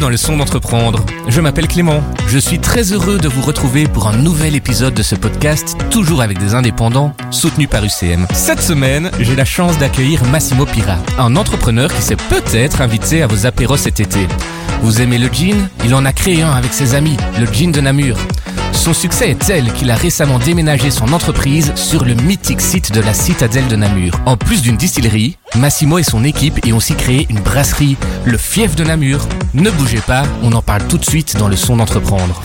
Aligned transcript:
Dans 0.00 0.08
le 0.08 0.16
son 0.16 0.36
d'entreprendre. 0.36 1.04
Je 1.26 1.40
m'appelle 1.40 1.66
Clément. 1.66 2.04
Je 2.28 2.38
suis 2.38 2.60
très 2.60 2.92
heureux 2.92 3.18
de 3.18 3.26
vous 3.28 3.42
retrouver 3.42 3.84
pour 3.88 4.06
un 4.06 4.16
nouvel 4.16 4.54
épisode 4.54 4.94
de 4.94 5.02
ce 5.02 5.16
podcast, 5.16 5.76
toujours 5.90 6.22
avec 6.22 6.38
des 6.38 6.54
indépendants, 6.54 7.14
soutenus 7.32 7.68
par 7.68 7.82
UCM. 7.84 8.26
Cette 8.32 8.60
semaine, 8.60 9.10
j'ai 9.18 9.34
la 9.34 9.44
chance 9.44 9.76
d'accueillir 9.78 10.24
Massimo 10.26 10.66
Pira, 10.66 10.98
un 11.18 11.34
entrepreneur 11.34 11.92
qui 11.92 12.02
s'est 12.02 12.16
peut-être 12.16 12.80
invité 12.80 13.22
à 13.22 13.26
vos 13.26 13.46
apéros 13.46 13.76
cet 13.76 13.98
été. 13.98 14.28
Vous 14.82 15.00
aimez 15.02 15.18
le 15.18 15.28
jean 15.32 15.68
Il 15.84 15.94
en 15.94 16.04
a 16.04 16.12
créé 16.12 16.42
un 16.42 16.52
avec 16.52 16.72
ses 16.72 16.94
amis, 16.94 17.16
le 17.38 17.46
jean 17.52 17.72
de 17.72 17.80
Namur. 17.80 18.16
Son 18.78 18.94
succès 18.94 19.30
est 19.30 19.38
tel 19.38 19.72
qu'il 19.72 19.90
a 19.90 19.96
récemment 19.96 20.38
déménagé 20.38 20.92
son 20.92 21.12
entreprise 21.12 21.74
sur 21.74 22.04
le 22.04 22.14
mythique 22.14 22.60
site 22.60 22.92
de 22.92 23.00
la 23.00 23.12
citadelle 23.12 23.66
de 23.66 23.74
Namur. 23.74 24.14
En 24.24 24.36
plus 24.36 24.62
d'une 24.62 24.76
distillerie, 24.76 25.36
Massimo 25.56 25.98
et 25.98 26.04
son 26.04 26.22
équipe 26.22 26.64
y 26.64 26.72
ont 26.72 26.76
aussi 26.76 26.94
créé 26.94 27.26
une 27.28 27.40
brasserie, 27.40 27.96
le 28.24 28.38
Fief 28.38 28.76
de 28.76 28.84
Namur. 28.84 29.26
Ne 29.52 29.70
bougez 29.72 30.00
pas, 30.00 30.22
on 30.42 30.52
en 30.52 30.62
parle 30.62 30.86
tout 30.86 30.96
de 30.96 31.04
suite 31.04 31.36
dans 31.36 31.48
le 31.48 31.56
son 31.56 31.76
d'entreprendre. 31.76 32.40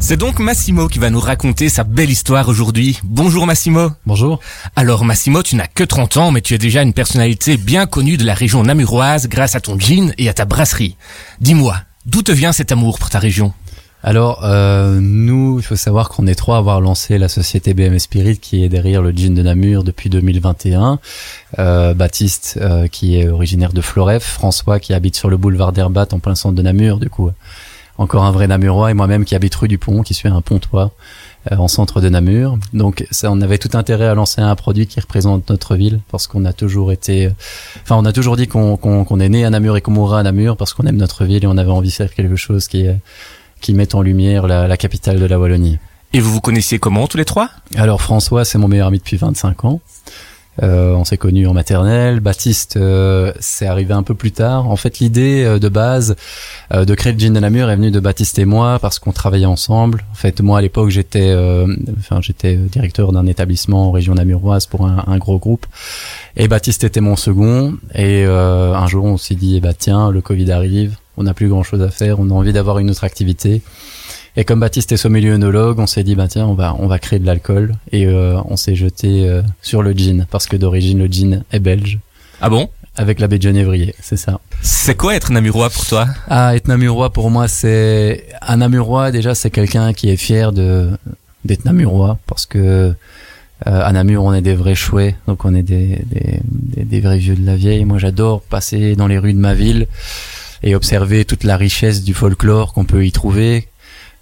C'est 0.00 0.16
donc 0.16 0.40
Massimo 0.40 0.88
qui 0.88 0.98
va 0.98 1.10
nous 1.10 1.20
raconter 1.20 1.68
sa 1.68 1.84
belle 1.84 2.10
histoire 2.10 2.48
aujourd'hui. 2.48 2.98
Bonjour 3.04 3.46
Massimo. 3.46 3.92
Bonjour. 4.04 4.40
Alors 4.74 5.04
Massimo, 5.04 5.44
tu 5.44 5.54
n'as 5.54 5.68
que 5.68 5.84
30 5.84 6.16
ans, 6.16 6.30
mais 6.32 6.40
tu 6.40 6.54
es 6.54 6.58
déjà 6.58 6.82
une 6.82 6.92
personnalité 6.92 7.56
bien 7.56 7.86
connue 7.86 8.16
de 8.16 8.24
la 8.24 8.34
région 8.34 8.64
namuroise 8.64 9.28
grâce 9.28 9.54
à 9.54 9.60
ton 9.60 9.78
jean 9.78 10.12
et 10.18 10.28
à 10.28 10.34
ta 10.34 10.44
brasserie. 10.44 10.96
Dis-moi, 11.40 11.76
d'où 12.04 12.22
te 12.22 12.32
vient 12.32 12.52
cet 12.52 12.72
amour 12.72 12.98
pour 12.98 13.10
ta 13.10 13.20
région? 13.20 13.54
Alors, 14.02 14.44
euh, 14.44 15.00
nous, 15.00 15.58
il 15.58 15.64
faut 15.64 15.74
savoir 15.74 16.08
qu'on 16.08 16.28
est 16.28 16.36
trois 16.36 16.56
à 16.56 16.58
avoir 16.60 16.80
lancé 16.80 17.18
la 17.18 17.28
société 17.28 17.74
BM 17.74 17.98
Spirit 17.98 18.38
qui 18.38 18.62
est 18.62 18.68
derrière 18.68 19.02
le 19.02 19.10
jean 19.10 19.34
de 19.34 19.42
Namur 19.42 19.82
depuis 19.82 20.08
2021. 20.08 21.00
Euh, 21.58 21.94
Baptiste, 21.94 22.58
euh, 22.60 22.86
qui 22.86 23.18
est 23.18 23.28
originaire 23.28 23.72
de 23.72 23.80
Floref, 23.80 24.22
François, 24.22 24.78
qui 24.78 24.94
habite 24.94 25.16
sur 25.16 25.28
le 25.28 25.36
boulevard 25.36 25.72
d'Herbat 25.72 26.06
en 26.12 26.20
plein 26.20 26.36
centre 26.36 26.54
de 26.54 26.62
Namur, 26.62 26.98
du 26.98 27.10
coup, 27.10 27.30
encore 27.96 28.24
un 28.24 28.30
vrai 28.30 28.46
Namurois, 28.46 28.92
et 28.92 28.94
moi-même 28.94 29.24
qui 29.24 29.34
habite 29.34 29.56
rue 29.56 29.66
du 29.66 29.78
Pont, 29.78 30.02
qui 30.02 30.14
suis 30.14 30.28
un 30.28 30.42
pontois 30.42 30.92
euh, 31.50 31.56
en 31.56 31.66
centre 31.66 32.00
de 32.00 32.08
Namur. 32.08 32.56
Donc, 32.72 33.04
ça, 33.10 33.32
on 33.32 33.40
avait 33.40 33.58
tout 33.58 33.76
intérêt 33.76 34.06
à 34.06 34.14
lancer 34.14 34.40
un 34.40 34.54
produit 34.54 34.86
qui 34.86 35.00
représente 35.00 35.50
notre 35.50 35.74
ville, 35.74 35.98
parce 36.12 36.28
qu'on 36.28 36.44
a 36.44 36.52
toujours 36.52 36.92
été, 36.92 37.32
enfin, 37.82 37.96
on 37.96 38.04
a 38.04 38.12
toujours 38.12 38.36
dit 38.36 38.46
qu'on 38.46 38.76
qu'on 38.76 39.20
est 39.20 39.28
né 39.28 39.44
à 39.44 39.50
Namur 39.50 39.76
et 39.76 39.80
qu'on 39.80 39.90
mourra 39.90 40.20
à 40.20 40.22
Namur, 40.22 40.56
parce 40.56 40.72
qu'on 40.72 40.86
aime 40.86 40.98
notre 40.98 41.24
ville 41.24 41.42
et 41.42 41.48
on 41.48 41.58
avait 41.58 41.72
envie 41.72 41.88
de 41.88 41.94
faire 41.94 42.14
quelque 42.14 42.36
chose 42.36 42.68
qui 42.68 42.82
est 42.82 42.96
qui 43.60 43.74
met 43.74 43.94
en 43.94 44.02
lumière 44.02 44.46
la, 44.46 44.76
capitale 44.76 45.18
de 45.18 45.26
la 45.26 45.38
Wallonie. 45.38 45.78
Et 46.12 46.20
vous 46.20 46.32
vous 46.32 46.40
connaissiez 46.40 46.78
comment 46.78 47.06
tous 47.06 47.18
les 47.18 47.24
trois? 47.24 47.50
Alors 47.76 48.00
François, 48.00 48.44
c'est 48.44 48.58
mon 48.58 48.68
meilleur 48.68 48.88
ami 48.88 48.98
depuis 48.98 49.16
25 49.16 49.64
ans. 49.64 49.80
Euh, 50.62 50.94
on 50.94 51.04
s'est 51.04 51.16
connus 51.16 51.46
en 51.46 51.54
maternelle. 51.54 52.20
Baptiste, 52.20 52.76
euh, 52.76 53.32
c'est 53.38 53.66
arrivé 53.66 53.94
un 53.94 54.02
peu 54.02 54.14
plus 54.14 54.32
tard. 54.32 54.68
En 54.68 54.76
fait, 54.76 54.98
l'idée 54.98 55.44
euh, 55.44 55.58
de 55.58 55.68
base 55.68 56.16
de 56.70 56.94
créer 56.94 57.12
le 57.12 57.18
Gin 57.18 57.32
de 57.32 57.40
Namur 57.40 57.70
est 57.70 57.76
venue 57.76 57.90
de 57.90 58.00
Baptiste 58.00 58.38
et 58.38 58.44
moi 58.44 58.78
parce 58.78 58.98
qu'on 58.98 59.12
travaillait 59.12 59.46
ensemble. 59.46 60.04
En 60.12 60.14
fait, 60.14 60.40
moi 60.40 60.58
à 60.58 60.60
l'époque, 60.60 60.90
j'étais, 60.90 61.34
enfin, 61.98 62.20
j'étais 62.20 62.56
directeur 62.56 63.12
d'un 63.12 63.26
établissement 63.26 63.88
en 63.88 63.90
région 63.90 64.14
namuroise 64.14 64.66
pour 64.66 64.86
un, 64.86 65.04
un, 65.06 65.18
gros 65.18 65.38
groupe. 65.38 65.66
Et 66.36 66.48
Baptiste 66.48 66.84
était 66.84 67.00
mon 67.00 67.16
second. 67.16 67.74
Et 67.94 68.24
un 68.24 68.86
jour, 68.86 69.04
on 69.04 69.16
s'est 69.16 69.34
dit, 69.34 69.60
bah 69.60 69.72
tiens, 69.72 70.10
le 70.10 70.20
Covid 70.20 70.52
arrive 70.52 70.96
on 71.18 71.24
n'a 71.24 71.34
plus 71.34 71.48
grand 71.48 71.62
chose 71.62 71.82
à 71.82 71.90
faire, 71.90 72.20
on 72.20 72.30
a 72.30 72.32
envie 72.32 72.52
d'avoir 72.52 72.78
une 72.78 72.90
autre 72.90 73.04
activité. 73.04 73.60
Et 74.36 74.44
comme 74.44 74.60
Baptiste 74.60 74.92
est 74.92 74.96
sommelier 74.96 75.30
œnologue, 75.30 75.78
on 75.80 75.86
s'est 75.86 76.04
dit 76.04 76.14
bah 76.14 76.28
tiens 76.28 76.46
on 76.46 76.54
va 76.54 76.74
on 76.78 76.86
va 76.86 76.98
créer 76.98 77.18
de 77.18 77.26
l'alcool 77.26 77.74
et 77.92 78.06
euh, 78.06 78.40
on 78.44 78.56
s'est 78.56 78.76
jeté 78.76 79.28
euh, 79.28 79.42
sur 79.62 79.82
le 79.82 79.92
gin 79.92 80.26
parce 80.30 80.46
que 80.46 80.56
d'origine 80.56 80.98
le 80.98 81.06
gin 81.06 81.42
est 81.52 81.58
belge. 81.58 81.98
Ah 82.40 82.48
bon? 82.48 82.70
Avec 82.96 83.20
l'abbé 83.20 83.38
de 83.38 83.42
Genévrier, 83.42 83.94
c'est 84.00 84.16
ça. 84.16 84.40
C'est 84.60 84.96
quoi 84.96 85.14
être 85.16 85.30
namurois 85.32 85.70
pour 85.70 85.86
toi? 85.86 86.06
Ah 86.28 86.54
être 86.54 86.68
namurois 86.68 87.10
pour 87.10 87.30
moi 87.30 87.48
c'est 87.48 88.26
un 88.42 88.58
namurois 88.58 89.10
déjà 89.10 89.34
c'est 89.34 89.50
quelqu'un 89.50 89.92
qui 89.92 90.08
est 90.08 90.16
fier 90.16 90.52
de 90.52 90.90
d'être 91.44 91.64
namurois 91.64 92.18
parce 92.26 92.46
que 92.46 92.94
euh, 93.66 93.82
à 93.82 93.90
Namur, 93.92 94.22
on 94.22 94.32
est 94.32 94.40
des 94.40 94.54
vrais 94.54 94.76
chouets, 94.76 95.16
donc 95.26 95.44
on 95.44 95.52
est 95.52 95.64
des, 95.64 96.00
des, 96.06 96.84
des 96.84 97.00
vrais 97.00 97.18
vieux 97.18 97.34
de 97.34 97.44
la 97.44 97.56
vieille. 97.56 97.84
Moi, 97.84 97.98
j'adore 97.98 98.40
passer 98.40 98.94
dans 98.94 99.08
les 99.08 99.18
rues 99.18 99.32
de 99.32 99.38
ma 99.40 99.52
ville, 99.52 99.88
et 100.62 100.74
observer 100.74 101.24
toute 101.24 101.44
la 101.44 101.56
richesse 101.56 102.02
du 102.02 102.14
folklore 102.14 102.72
qu'on 102.72 102.84
peut 102.84 103.06
y 103.06 103.12
trouver, 103.12 103.68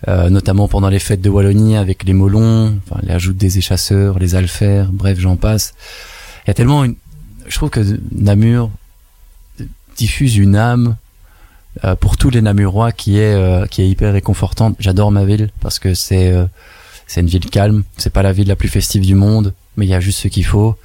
euh, 0.09 0.29
notamment 0.31 0.69
pendant 0.69 0.89
les 0.89 0.99
fêtes 0.99 1.21
de 1.21 1.31
Wallonie 1.31 1.77
avec 1.77 2.05
les 2.05 2.13
molons, 2.13 2.79
enfin, 2.87 3.01
l'ajout 3.03 3.33
des 3.33 3.59
échasseurs, 3.59 4.19
les 4.19 4.35
alfers, 4.35 4.91
bref, 4.93 5.19
j'en 5.19 5.37
passe. 5.37 5.75
Il 6.45 6.49
y 6.49 6.51
a 6.51 6.55
tellement 6.55 6.85
une... 6.85 6.97
Je 7.49 7.55
trouve 7.55 7.71
que 7.71 7.81
Namur 8.13 8.71
diffuse 9.97 10.37
une 10.37 10.57
âme 10.57 10.97
euh, 11.85 11.95
pour 11.95 12.17
tous 12.17 12.31
les 12.31 12.43
Namurois 12.43 12.93
qui 12.93 13.19
est 13.19 13.35
euh, 13.35 13.67
qui 13.67 13.83
est 13.83 13.89
hyper 13.89 14.13
réconfortante. 14.13 14.77
J'adore 14.81 15.13
ma 15.13 15.25
ville 15.25 15.51
parce 15.61 15.79
que 15.79 15.95
c'est 15.95 16.35
c'est 17.07 17.21
une 17.21 17.29
ville 17.29 17.49
calme. 17.49 17.85
C'est 17.97 18.13
pas 18.13 18.23
la 18.23 18.33
ville 18.33 18.49
la 18.49 18.57
plus 18.57 18.69
festive 18.69 19.03
du 19.03 19.15
monde, 19.15 19.55
mais 19.77 19.87
il 19.87 19.89
y 19.89 19.95
a 19.95 20.01
juste 20.01 20.19
ce 20.19 20.29
qu'il 20.29 20.45
faut. 20.45 20.77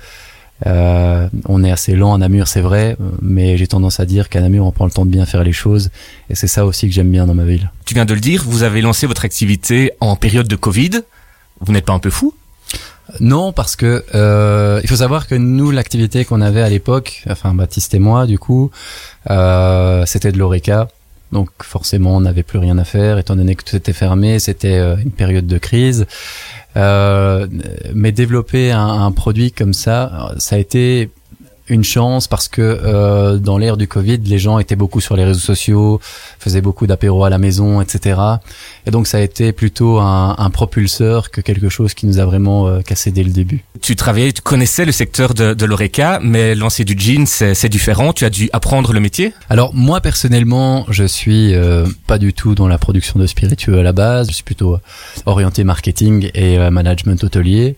Euh, 0.66 1.28
on 1.46 1.64
est 1.64 1.72
assez 1.72 1.96
lent 1.96 2.14
à 2.14 2.18
Namur, 2.18 2.48
c'est 2.48 2.62
vrai, 2.62 2.96
mais 3.22 3.58
j'ai 3.58 3.68
tendance 3.68 4.00
à 4.00 4.06
dire 4.06 4.30
qu'à 4.30 4.42
Namur, 4.42 4.66
on 4.66 4.72
prend 4.72 4.86
le 4.86 4.92
temps 4.92 5.06
de 5.06 5.12
bien 5.12 5.26
faire 5.26 5.44
les 5.44 5.54
choses, 5.54 5.90
et 6.30 6.36
c'est 6.36 6.48
ça 6.48 6.66
aussi 6.66 6.88
que 6.88 6.94
j'aime 6.94 7.12
bien 7.12 7.26
dans 7.26 7.34
ma 7.34 7.46
ville. 7.46 7.72
Tu 7.86 7.94
viens 7.94 8.06
de 8.06 8.14
le 8.14 8.20
dire, 8.20 8.44
vous 8.46 8.64
avez 8.64 8.82
lancé 8.82 9.08
votre 9.08 9.26
activité 9.26 9.92
en 10.00 10.16
période 10.16 10.48
de 10.48 10.56
Covid. 10.56 11.02
Vous 11.60 11.74
n'êtes 11.74 11.86
pas 11.86 11.94
un 11.94 12.00
peu 12.00 12.10
fou? 12.10 12.34
Non, 13.20 13.52
parce 13.52 13.76
que 13.76 14.06
euh, 14.16 14.80
il 14.84 14.90
faut 14.90 14.96
savoir 14.96 15.28
que 15.28 15.36
nous, 15.36 15.72
l'activité 15.72 16.24
qu'on 16.24 16.42
avait 16.42 16.62
à 16.62 16.70
l'époque, 16.70 17.24
enfin 17.30 17.54
Baptiste 17.54 17.94
et 17.94 18.00
moi, 18.00 18.26
du 18.26 18.40
coup, 18.40 18.72
euh, 19.30 20.06
c'était 20.06 20.32
de 20.32 20.38
l'oreca. 20.38 20.88
Donc 21.32 21.50
forcément, 21.62 22.18
on 22.18 22.22
n'avait 22.22 22.44
plus 22.44 22.60
rien 22.60 22.78
à 22.78 22.84
faire, 22.84 23.18
étant 23.18 23.36
donné 23.36 23.56
que 23.56 23.64
tout 23.64 23.76
était 23.76 23.94
fermé, 23.94 24.40
c'était 24.40 24.78
euh, 24.78 24.98
une 24.98 25.12
période 25.12 25.48
de 25.48 25.58
crise. 25.58 26.06
Euh, 26.78 27.48
mais 27.94 28.12
développer 28.12 28.72
un, 28.72 28.88
un, 28.88 29.12
produit 29.12 29.52
comme 29.52 29.74
ça, 29.74 30.34
ça 30.38 30.56
a 30.56 30.60
été 30.60 31.10
une 31.72 31.84
chance 31.84 32.28
parce 32.28 32.48
que 32.48 32.62
euh, 32.62 33.38
dans 33.38 33.58
l'ère 33.58 33.78
du 33.78 33.88
Covid, 33.88 34.18
les 34.18 34.38
gens 34.38 34.60
étaient 34.60 34.76
beaucoup 34.76 35.02
sur 35.02 35.16
les 35.16 35.24
réseaux 35.24 35.40
sociaux, 35.40 36.00
faisaient 36.40 36.62
beaucoup 36.62 36.86
d'apéros 36.86 37.24
à 37.24 37.30
la 37.30 37.38
maison, 37.38 37.82
etc. 37.82 38.20
Et 38.86 38.92
donc 38.92 39.08
ça 39.08 39.18
a 39.18 39.22
été 39.22 39.54
plutôt 39.54 40.00
un, 40.00 40.36
un 40.38 40.50
propulseur 40.50 41.32
que 41.32 41.42
quelque 41.42 41.70
chose 41.70 41.94
qui 41.94 42.06
nous 42.06 42.20
a 42.20 42.26
vraiment 42.26 42.68
euh, 42.68 42.82
cassé 42.82 43.12
dès 43.12 43.24
le 43.24 43.32
début. 43.32 43.64
Tu 43.82 43.96
travaillais, 43.96 44.32
tu 44.32 44.42
connaissais 44.42 44.86
le 44.86 44.92
secteur 44.92 45.34
de, 45.34 45.54
de 45.54 45.66
l'oreca, 45.66 46.20
mais 46.22 46.54
lancer 46.54 46.84
du 46.84 46.96
jean, 46.98 47.26
c'est 47.26 47.70
différent. 47.70 48.14
Tu 48.14 48.26
as 48.26 48.30
dû 48.30 48.50
apprendre 48.54 48.94
le 48.94 49.00
métier? 49.00 49.34
Alors 49.50 49.74
moi 49.74 50.02
personnellement, 50.02 50.86
je 50.90 51.06
suis 51.06 51.56
euh, 51.56 51.88
pas 52.06 52.18
du 52.18 52.34
tout 52.34 52.54
dans 52.54 52.68
la 52.68 52.78
production 52.78 53.18
de 53.18 53.26
spiritueux 53.26 53.80
à 53.80 53.84
la 53.84 53.94
base. 53.94 54.28
Je 54.30 54.34
suis 54.34 54.44
plutôt 54.44 54.78
orienté 55.26 55.64
marketing 55.64 56.30
et 56.34 56.58
euh, 56.58 56.70
management 56.70 57.24
hôtelier. 57.24 57.78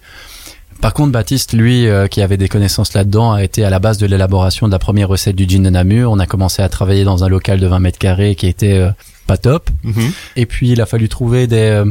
Par 0.81 0.93
contre, 0.93 1.11
Baptiste, 1.11 1.53
lui, 1.53 1.87
euh, 1.87 2.07
qui 2.07 2.21
avait 2.21 2.37
des 2.37 2.49
connaissances 2.49 2.93
là-dedans, 2.93 3.33
a 3.33 3.43
été 3.43 3.63
à 3.63 3.69
la 3.69 3.79
base 3.79 3.97
de 3.97 4.05
l'élaboration 4.05 4.67
de 4.67 4.71
la 4.71 4.79
première 4.79 5.07
recette 5.07 5.35
du 5.35 5.47
gin 5.47 5.63
de 5.63 5.69
Namur. 5.69 6.11
On 6.11 6.19
a 6.19 6.25
commencé 6.25 6.61
à 6.61 6.69
travailler 6.69 7.03
dans 7.03 7.23
un 7.23 7.29
local 7.29 7.59
de 7.59 7.67
20 7.67 7.79
mètres 7.79 7.99
carrés 7.99 8.35
qui 8.35 8.47
était 8.47 8.73
euh, 8.73 8.89
pas 9.27 9.37
top. 9.37 9.69
Mhm. 9.83 10.11
Et 10.35 10.45
puis, 10.45 10.71
il 10.71 10.81
a 10.81 10.85
fallu 10.85 11.09
trouver 11.09 11.47
des 11.47 11.57
euh, 11.57 11.85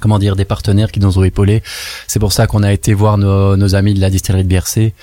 comment 0.00 0.18
dire 0.18 0.36
des 0.36 0.44
partenaires 0.44 0.92
qui 0.92 1.00
nous 1.00 1.18
ont 1.18 1.24
épaulés. 1.24 1.62
C'est 2.06 2.18
pour 2.18 2.32
ça 2.32 2.46
qu'on 2.46 2.62
a 2.62 2.72
été 2.72 2.94
voir 2.94 3.18
nos, 3.18 3.56
nos, 3.56 3.74
amis 3.74 3.94
de 3.94 4.00
la 4.00 4.10
distillerie 4.10 4.44
de 4.44 4.48
Biercé 4.48 4.94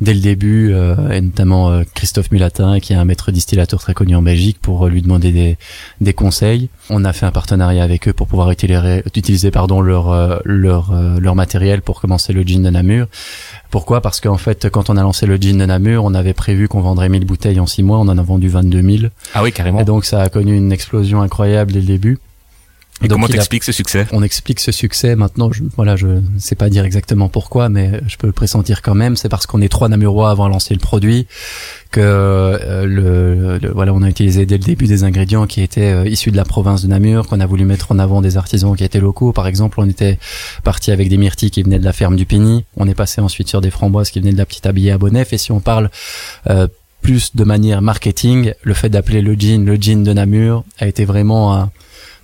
dès 0.00 0.14
le 0.14 0.20
début, 0.20 0.72
euh, 0.72 1.10
et 1.10 1.20
notamment 1.20 1.70
euh, 1.70 1.82
Christophe 1.94 2.30
Mulatin, 2.32 2.80
qui 2.80 2.92
est 2.92 2.96
un 2.96 3.04
maître 3.04 3.30
distillateur 3.30 3.80
très 3.80 3.94
connu 3.94 4.16
en 4.16 4.22
Belgique, 4.22 4.58
pour 4.60 4.86
euh, 4.86 4.88
lui 4.88 5.02
demander 5.02 5.30
des, 5.30 5.56
des 6.00 6.12
conseils. 6.12 6.68
On 6.90 7.04
a 7.04 7.12
fait 7.12 7.26
un 7.26 7.30
partenariat 7.30 7.84
avec 7.84 8.08
eux 8.08 8.12
pour 8.12 8.26
pouvoir 8.26 8.50
utiliser, 8.50 9.02
utiliser 9.14 9.50
pardon, 9.50 9.80
leur, 9.80 10.40
leur, 10.44 10.92
leur 11.20 11.34
matériel 11.34 11.82
pour 11.82 12.00
commencer 12.00 12.32
le 12.32 12.42
gin 12.42 12.62
de 12.62 12.70
Namur. 12.70 13.06
Pourquoi? 13.70 14.00
Parce 14.00 14.20
qu'en 14.20 14.36
fait, 14.36 14.68
quand 14.68 14.90
on 14.90 14.96
a 14.96 15.02
lancé 15.02 15.26
le 15.26 15.36
gin 15.36 15.58
de 15.58 15.66
Namur, 15.66 16.04
on 16.04 16.14
avait 16.14 16.34
prévu 16.34 16.68
qu'on 16.68 16.80
vendrait 16.80 17.08
1000 17.08 17.24
bouteilles 17.24 17.60
en 17.60 17.66
6 17.66 17.82
mois, 17.82 17.98
on 17.98 18.08
en 18.08 18.18
a 18.18 18.22
vendu 18.22 18.48
22 18.48 18.82
000. 18.98 19.12
Ah 19.34 19.42
oui, 19.42 19.52
carrément. 19.52 19.80
Et 19.80 19.84
donc 19.84 20.04
ça 20.04 20.20
a 20.22 20.28
connu 20.28 20.56
une 20.56 20.72
explosion 20.72 21.22
incroyable 21.22 21.72
dès 21.72 21.80
le 21.80 21.86
début. 21.86 22.18
Et, 23.02 23.08
comment 23.08 23.26
t'expliques 23.26 23.64
ce 23.64 23.72
succès? 23.72 24.06
On 24.12 24.22
explique 24.22 24.60
ce 24.60 24.70
succès 24.70 25.16
maintenant. 25.16 25.50
Je, 25.52 25.64
voilà, 25.76 25.96
je 25.96 26.22
sais 26.38 26.54
pas 26.54 26.70
dire 26.70 26.84
exactement 26.84 27.28
pourquoi, 27.28 27.68
mais 27.68 28.00
je 28.06 28.16
peux 28.16 28.28
le 28.28 28.32
pressentir 28.32 28.82
quand 28.82 28.94
même. 28.94 29.16
C'est 29.16 29.28
parce 29.28 29.46
qu'on 29.46 29.60
est 29.60 29.68
trois 29.68 29.88
Namurois 29.88 30.30
avant 30.30 30.46
de 30.46 30.52
lancer 30.52 30.74
le 30.74 30.80
produit 30.80 31.26
que 31.90 32.00
euh, 32.00 32.86
le, 32.86 33.72
voilà, 33.72 33.92
on 33.92 34.02
a 34.02 34.08
utilisé 34.08 34.46
dès 34.46 34.58
le 34.58 34.64
début 34.64 34.86
des 34.86 35.02
ingrédients 35.02 35.46
qui 35.46 35.60
étaient 35.60 35.92
euh, 35.92 36.08
issus 36.08 36.30
de 36.30 36.36
la 36.36 36.44
province 36.44 36.82
de 36.82 36.88
Namur, 36.88 37.26
qu'on 37.26 37.40
a 37.40 37.46
voulu 37.46 37.64
mettre 37.64 37.90
en 37.90 37.98
avant 37.98 38.22
des 38.22 38.36
artisans 38.36 38.76
qui 38.76 38.84
étaient 38.84 39.00
locaux. 39.00 39.32
Par 39.32 39.48
exemple, 39.48 39.80
on 39.80 39.88
était 39.88 40.18
parti 40.62 40.92
avec 40.92 41.08
des 41.08 41.16
myrtilles 41.16 41.50
qui 41.50 41.62
venaient 41.62 41.80
de 41.80 41.84
la 41.84 41.92
ferme 41.92 42.14
du 42.14 42.26
Pigny. 42.26 42.64
On 42.76 42.86
est 42.86 42.94
passé 42.94 43.20
ensuite 43.20 43.48
sur 43.48 43.60
des 43.60 43.70
framboises 43.70 44.10
qui 44.10 44.20
venaient 44.20 44.32
de 44.32 44.38
la 44.38 44.46
petite 44.46 44.66
habillée 44.66 44.92
à 44.92 44.98
Bonnef. 44.98 45.32
Et 45.32 45.38
si 45.38 45.50
on 45.50 45.60
parle 45.60 45.90
euh, 46.48 46.68
plus 47.02 47.34
de 47.34 47.44
manière 47.44 47.82
marketing, 47.82 48.52
le 48.62 48.74
fait 48.74 48.88
d'appeler 48.88 49.20
le 49.20 49.34
jean 49.34 49.64
le 49.64 49.76
jean 49.80 50.02
de 50.02 50.12
Namur 50.12 50.64
a 50.78 50.86
été 50.86 51.04
vraiment 51.04 51.54
un 51.54 51.70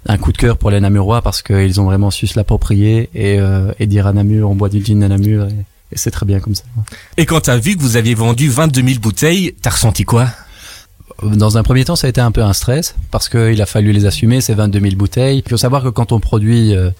un 0.06 0.16
coup 0.16 0.32
de 0.32 0.38
cœur 0.38 0.56
pour 0.56 0.70
les 0.70 0.80
Namurois 0.80 1.22
parce 1.22 1.42
qu'ils 1.42 1.80
ont 1.80 1.84
vraiment 1.84 2.10
su 2.10 2.26
se 2.26 2.38
l'approprier 2.38 3.10
et, 3.14 3.38
euh, 3.38 3.72
et 3.78 3.86
dire 3.86 4.06
à 4.06 4.12
Namur, 4.12 4.50
on 4.50 4.54
boit 4.54 4.68
du 4.68 4.84
gin 4.84 5.02
à 5.02 5.08
Namur 5.08 5.46
et, 5.46 5.64
c'est 5.96 6.12
très 6.12 6.24
bien 6.24 6.38
comme 6.38 6.54
ça. 6.54 6.62
Et 7.16 7.26
quand 7.26 7.40
t'as 7.40 7.56
vu 7.56 7.76
que 7.76 7.82
vous 7.82 7.96
aviez 7.96 8.14
vendu 8.14 8.48
22 8.48 8.80
000 8.80 9.00
bouteilles, 9.00 9.56
t'as 9.60 9.70
ressenti 9.70 10.04
quoi? 10.04 10.28
Dans 11.24 11.58
un 11.58 11.64
premier 11.64 11.84
temps, 11.84 11.96
ça 11.96 12.06
a 12.06 12.10
été 12.10 12.20
un 12.20 12.30
peu 12.30 12.44
un 12.44 12.52
stress 12.52 12.94
parce 13.10 13.28
qu'il 13.28 13.60
a 13.60 13.66
fallu 13.66 13.90
les 13.90 14.06
assumer, 14.06 14.40
ces 14.40 14.54
22 14.54 14.80
000 14.80 14.94
bouteilles. 14.94 15.42
Il 15.44 15.50
faut 15.50 15.56
savoir 15.56 15.82
que 15.82 15.88
quand 15.88 16.12
on 16.12 16.20
produit 16.20 16.76
euh, 16.76 16.90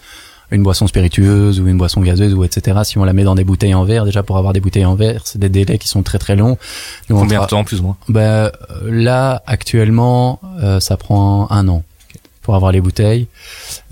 une 0.50 0.64
boisson 0.64 0.88
spiritueuse 0.88 1.60
ou 1.60 1.68
une 1.68 1.78
boisson 1.78 2.00
gazeuse 2.00 2.34
ou 2.34 2.42
etc. 2.42 2.80
Si 2.82 2.98
on 2.98 3.04
la 3.04 3.12
met 3.12 3.22
dans 3.22 3.36
des 3.36 3.44
bouteilles 3.44 3.74
en 3.74 3.84
verre, 3.84 4.04
déjà 4.04 4.24
pour 4.24 4.36
avoir 4.36 4.52
des 4.52 4.60
bouteilles 4.60 4.84
en 4.84 4.96
verre, 4.96 5.22
c'est 5.24 5.38
des 5.38 5.48
délais 5.48 5.78
qui 5.78 5.86
sont 5.86 6.02
très 6.02 6.18
très 6.18 6.34
longs. 6.34 6.58
Nous, 7.08 7.16
Combien 7.16 7.42
de 7.42 7.46
temps 7.46 7.62
plus 7.62 7.78
ou 7.78 7.84
moins? 7.84 7.96
Ben, 8.08 8.50
Là, 8.84 9.40
actuellement, 9.46 10.40
euh, 10.60 10.80
ça 10.80 10.96
prend 10.96 11.48
un 11.50 11.68
an 11.68 11.84
pour 12.50 12.56
avoir 12.56 12.72
les 12.72 12.80
bouteilles. 12.80 13.28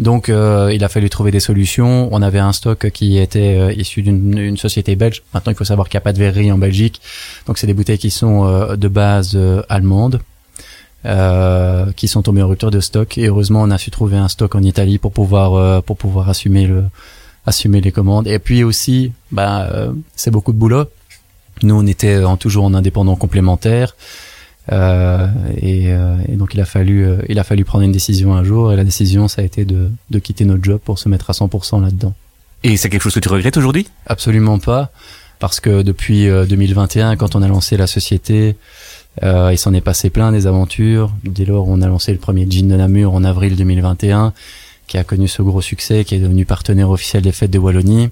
Donc, 0.00 0.28
euh, 0.28 0.72
il 0.74 0.82
a 0.82 0.88
fallu 0.88 1.08
trouver 1.08 1.30
des 1.30 1.40
solutions. 1.40 2.08
On 2.10 2.22
avait 2.22 2.40
un 2.40 2.52
stock 2.52 2.90
qui 2.90 3.18
était 3.18 3.56
euh, 3.56 3.72
issu 3.72 4.02
d'une 4.02 4.56
société 4.56 4.96
belge. 4.96 5.22
Maintenant, 5.32 5.52
il 5.52 5.54
faut 5.54 5.64
savoir 5.64 5.88
qu'il 5.88 5.96
n'y 5.96 6.02
a 6.02 6.06
pas 6.08 6.12
de 6.12 6.18
verrerie 6.18 6.50
en 6.50 6.58
Belgique. 6.58 7.00
Donc, 7.46 7.58
c'est 7.58 7.68
des 7.68 7.74
bouteilles 7.74 7.98
qui 7.98 8.10
sont 8.10 8.44
de 8.76 8.88
base 8.88 9.38
allemande. 9.68 10.20
Euh, 11.06 11.92
qui 11.92 12.08
sont 12.08 12.22
tombés 12.22 12.42
en 12.42 12.48
rupture 12.48 12.72
de 12.72 12.80
stock. 12.80 13.18
Et 13.18 13.28
heureusement, 13.28 13.62
on 13.62 13.70
a 13.70 13.78
su 13.78 13.92
trouver 13.92 14.16
un 14.16 14.26
stock 14.26 14.56
en 14.56 14.62
Italie 14.64 14.98
pour 14.98 15.12
pouvoir 15.12 15.54
euh, 15.54 15.80
pour 15.80 15.96
pouvoir 15.96 16.28
assumer 16.28 16.66
le 16.66 16.86
assumer 17.46 17.80
les 17.80 17.92
commandes. 17.92 18.26
Et 18.26 18.40
puis 18.40 18.64
aussi, 18.64 19.12
bah, 19.30 19.68
euh, 19.72 19.92
c'est 20.16 20.32
beaucoup 20.32 20.52
de 20.52 20.58
boulot. 20.58 20.86
Nous, 21.62 21.74
on 21.74 21.86
était 21.86 22.24
en, 22.24 22.36
toujours 22.36 22.64
en 22.64 22.74
indépendant 22.74 23.14
complémentaire. 23.14 23.94
Et, 24.70 25.84
et, 25.84 26.36
donc 26.36 26.52
il 26.54 26.60
a 26.60 26.64
fallu 26.66 27.08
il 27.28 27.38
a 27.38 27.44
fallu 27.44 27.64
prendre 27.64 27.84
une 27.84 27.92
décision 27.92 28.34
un 28.34 28.44
jour 28.44 28.72
et 28.72 28.76
la 28.76 28.84
décision 28.84 29.26
ça 29.26 29.40
a 29.40 29.44
été 29.44 29.64
de, 29.64 29.90
de 30.10 30.18
quitter 30.18 30.44
notre 30.44 30.62
job 30.62 30.78
pour 30.84 30.98
se 30.98 31.08
mettre 31.08 31.30
à 31.30 31.32
100% 31.32 31.82
là-dedans. 31.82 32.12
Et 32.64 32.76
c'est 32.76 32.90
quelque 32.90 33.02
chose 33.02 33.14
que 33.14 33.20
tu 33.20 33.28
regrettes 33.28 33.56
aujourd'hui? 33.56 33.86
Absolument 34.06 34.58
pas 34.58 34.90
parce 35.38 35.60
que 35.60 35.82
depuis 35.82 36.26
2021 36.26 37.16
quand 37.16 37.34
on 37.34 37.42
a 37.42 37.48
lancé 37.48 37.76
la 37.76 37.86
société 37.86 38.56
euh, 39.22 39.50
il 39.52 39.58
s'en 39.58 39.74
est 39.74 39.80
passé 39.80 40.10
plein 40.10 40.32
des 40.32 40.46
aventures. 40.46 41.12
Dès 41.24 41.44
lors, 41.44 41.68
on 41.68 41.82
a 41.82 41.86
lancé 41.86 42.12
le 42.12 42.18
premier 42.18 42.46
jean 42.48 42.68
de 42.68 42.76
Namur 42.76 43.14
en 43.14 43.24
avril 43.24 43.56
2021, 43.56 44.32
qui 44.86 44.98
a 44.98 45.04
connu 45.04 45.28
ce 45.28 45.42
gros 45.42 45.60
succès, 45.60 46.04
qui 46.04 46.14
est 46.14 46.20
devenu 46.20 46.44
partenaire 46.44 46.90
officiel 46.90 47.22
des 47.22 47.32
fêtes 47.32 47.50
de 47.50 47.58
Wallonie. 47.58 48.10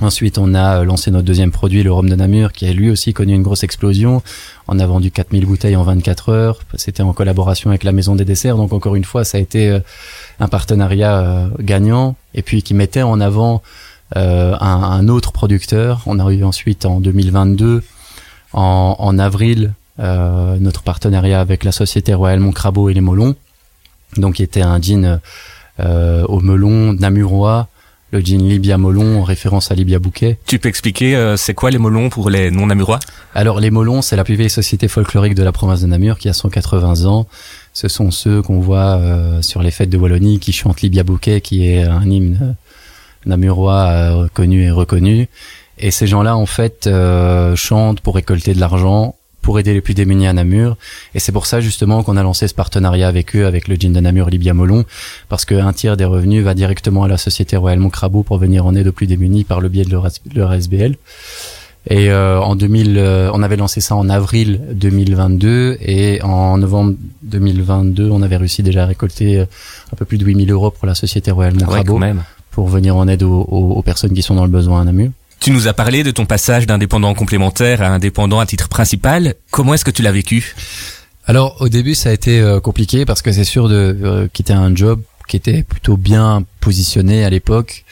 Ensuite, 0.00 0.38
on 0.38 0.54
a 0.54 0.82
lancé 0.84 1.10
notre 1.10 1.26
deuxième 1.26 1.50
produit, 1.50 1.82
le 1.82 1.92
rhum 1.92 2.08
de 2.08 2.14
Namur, 2.14 2.52
qui 2.52 2.66
a 2.66 2.72
lui 2.72 2.90
aussi 2.90 3.12
connu 3.12 3.34
une 3.34 3.42
grosse 3.42 3.62
explosion. 3.62 4.22
On 4.66 4.78
a 4.78 4.86
vendu 4.86 5.10
4000 5.10 5.44
bouteilles 5.46 5.76
en 5.76 5.82
24 5.82 6.28
heures. 6.30 6.58
C'était 6.76 7.02
en 7.02 7.12
collaboration 7.12 7.70
avec 7.70 7.84
la 7.84 7.92
Maison 7.92 8.16
des 8.16 8.24
Desserts. 8.24 8.56
Donc 8.56 8.72
encore 8.72 8.94
une 8.94 9.04
fois, 9.04 9.24
ça 9.24 9.38
a 9.38 9.40
été 9.40 9.68
euh, 9.68 9.80
un 10.38 10.48
partenariat 10.48 11.18
euh, 11.18 11.48
gagnant 11.60 12.16
et 12.34 12.42
puis 12.42 12.62
qui 12.62 12.74
mettait 12.74 13.02
en 13.02 13.20
avant 13.20 13.62
un, 14.12 15.06
autre 15.08 15.30
producteur. 15.30 16.02
On 16.06 16.18
a 16.18 16.32
eu 16.32 16.42
ensuite 16.42 16.84
en 16.84 16.98
2022, 16.98 17.84
en, 18.52 18.96
en 18.98 19.18
avril, 19.20 19.72
euh, 20.00 20.56
notre 20.58 20.82
partenariat 20.82 21.40
avec 21.40 21.62
la 21.62 21.72
société 21.72 22.14
Royal 22.14 22.40
Montcrabeau 22.40 22.88
et 22.88 22.94
les 22.94 23.02
Molons, 23.02 23.34
donc 24.16 24.36
qui 24.36 24.42
était 24.42 24.62
un 24.62 24.80
jean 24.80 25.20
euh, 25.78 26.24
au 26.24 26.40
melon 26.40 26.94
namurois, 26.94 27.68
le 28.12 28.20
jean 28.20 28.46
Libia 28.46 28.78
Molon 28.78 29.20
en 29.20 29.22
référence 29.22 29.70
à 29.70 29.74
Libia 29.74 29.98
Bouquet. 29.98 30.38
Tu 30.46 30.58
peux 30.58 30.68
expliquer 30.68 31.16
euh, 31.16 31.36
c'est 31.36 31.54
quoi 31.54 31.70
les 31.70 31.78
Molons 31.78 32.08
pour 32.08 32.30
les 32.30 32.50
non-namurois 32.50 32.98
Alors 33.34 33.60
les 33.60 33.70
Molons, 33.70 34.02
c'est 34.02 34.16
la 34.16 34.24
plus 34.24 34.34
vieille 34.34 34.50
société 34.50 34.88
folklorique 34.88 35.34
de 35.34 35.42
la 35.42 35.52
province 35.52 35.80
de 35.80 35.86
Namur 35.86 36.18
qui 36.18 36.28
a 36.28 36.32
180 36.32 37.06
ans. 37.06 37.26
Ce 37.72 37.88
sont 37.88 38.10
ceux 38.10 38.42
qu'on 38.42 38.60
voit 38.60 38.96
euh, 38.96 39.42
sur 39.42 39.62
les 39.62 39.70
fêtes 39.70 39.90
de 39.90 39.96
Wallonie 39.96 40.40
qui 40.40 40.52
chantent 40.52 40.82
Libia 40.82 41.04
Bouquet, 41.04 41.40
qui 41.40 41.68
est 41.68 41.82
un 41.84 42.04
hymne 42.04 42.56
namurois 43.26 44.28
connu 44.32 44.64
et 44.64 44.70
reconnu. 44.70 45.28
Et 45.78 45.90
ces 45.90 46.06
gens-là, 46.06 46.36
en 46.36 46.46
fait, 46.46 46.88
chantent 47.54 48.00
pour 48.00 48.14
récolter 48.14 48.54
de 48.54 48.60
l'argent 48.60 49.14
pour 49.42 49.58
aider 49.58 49.72
les 49.72 49.80
plus 49.80 49.94
démunis 49.94 50.26
à 50.26 50.32
Namur. 50.32 50.76
Et 51.14 51.20
c'est 51.20 51.32
pour 51.32 51.46
ça 51.46 51.60
justement 51.60 52.02
qu'on 52.02 52.16
a 52.16 52.22
lancé 52.22 52.48
ce 52.48 52.54
partenariat 52.54 53.08
avec 53.08 53.34
eux, 53.36 53.46
avec 53.46 53.68
le 53.68 53.76
jean 53.78 53.92
de 53.92 54.00
Namur 54.00 54.30
Libia 54.30 54.54
Molon, 54.54 54.84
parce 55.28 55.44
qu'un 55.44 55.72
tiers 55.72 55.96
des 55.96 56.04
revenus 56.04 56.44
va 56.44 56.54
directement 56.54 57.04
à 57.04 57.08
la 57.08 57.16
société 57.16 57.56
Royal 57.56 57.78
Moncrabo 57.78 58.22
pour 58.22 58.38
venir 58.38 58.66
en 58.66 58.74
aide 58.74 58.88
aux 58.88 58.92
plus 58.92 59.06
démunis 59.06 59.44
par 59.44 59.60
le 59.60 59.68
biais 59.68 59.84
de 59.84 59.90
leur, 59.90 60.52
SBL. 60.52 60.96
Et 61.88 62.10
euh, 62.10 62.38
en 62.40 62.56
2000, 62.56 62.98
euh, 62.98 63.30
on 63.32 63.42
avait 63.42 63.56
lancé 63.56 63.80
ça 63.80 63.96
en 63.96 64.10
avril 64.10 64.60
2022 64.72 65.78
et 65.80 66.20
en 66.22 66.58
novembre 66.58 66.94
2022, 67.22 68.10
on 68.10 68.20
avait 68.20 68.36
réussi 68.36 68.62
déjà 68.62 68.82
à 68.82 68.86
récolter 68.86 69.38
euh, 69.38 69.46
un 69.90 69.96
peu 69.96 70.04
plus 70.04 70.18
de 70.18 70.26
8000 70.26 70.50
euros 70.50 70.70
pour 70.70 70.86
la 70.86 70.94
société 70.94 71.30
Royal 71.30 71.54
Moncrabo 71.54 71.98
pour 72.50 72.68
venir 72.68 72.96
en 72.96 73.08
aide 73.08 73.22
aux, 73.22 73.42
aux, 73.42 73.82
personnes 73.82 74.12
qui 74.12 74.22
sont 74.22 74.34
dans 74.34 74.44
le 74.44 74.50
besoin 74.50 74.82
à 74.82 74.84
Namur. 74.84 75.10
Tu 75.40 75.52
nous 75.52 75.68
as 75.68 75.72
parlé 75.72 76.02
de 76.02 76.10
ton 76.10 76.26
passage 76.26 76.66
d'indépendant 76.66 77.14
complémentaire 77.14 77.80
à 77.80 77.86
indépendant 77.86 78.40
à 78.40 78.46
titre 78.46 78.68
principal. 78.68 79.36
Comment 79.50 79.72
est-ce 79.72 79.86
que 79.86 79.90
tu 79.90 80.02
l'as 80.02 80.12
vécu? 80.12 80.54
Alors 81.24 81.56
au 81.60 81.70
début 81.70 81.94
ça 81.94 82.10
a 82.10 82.12
été 82.12 82.40
euh, 82.40 82.60
compliqué 82.60 83.06
parce 83.06 83.22
que 83.22 83.32
c'est 83.32 83.44
sûr 83.44 83.70
de 83.70 83.98
euh, 84.02 84.28
quitter 84.30 84.52
un 84.52 84.76
job 84.76 85.00
qui 85.28 85.36
était 85.36 85.62
plutôt 85.62 85.96
bien 85.96 86.44
positionné 86.60 87.24
à 87.24 87.30
l'époque 87.30 87.86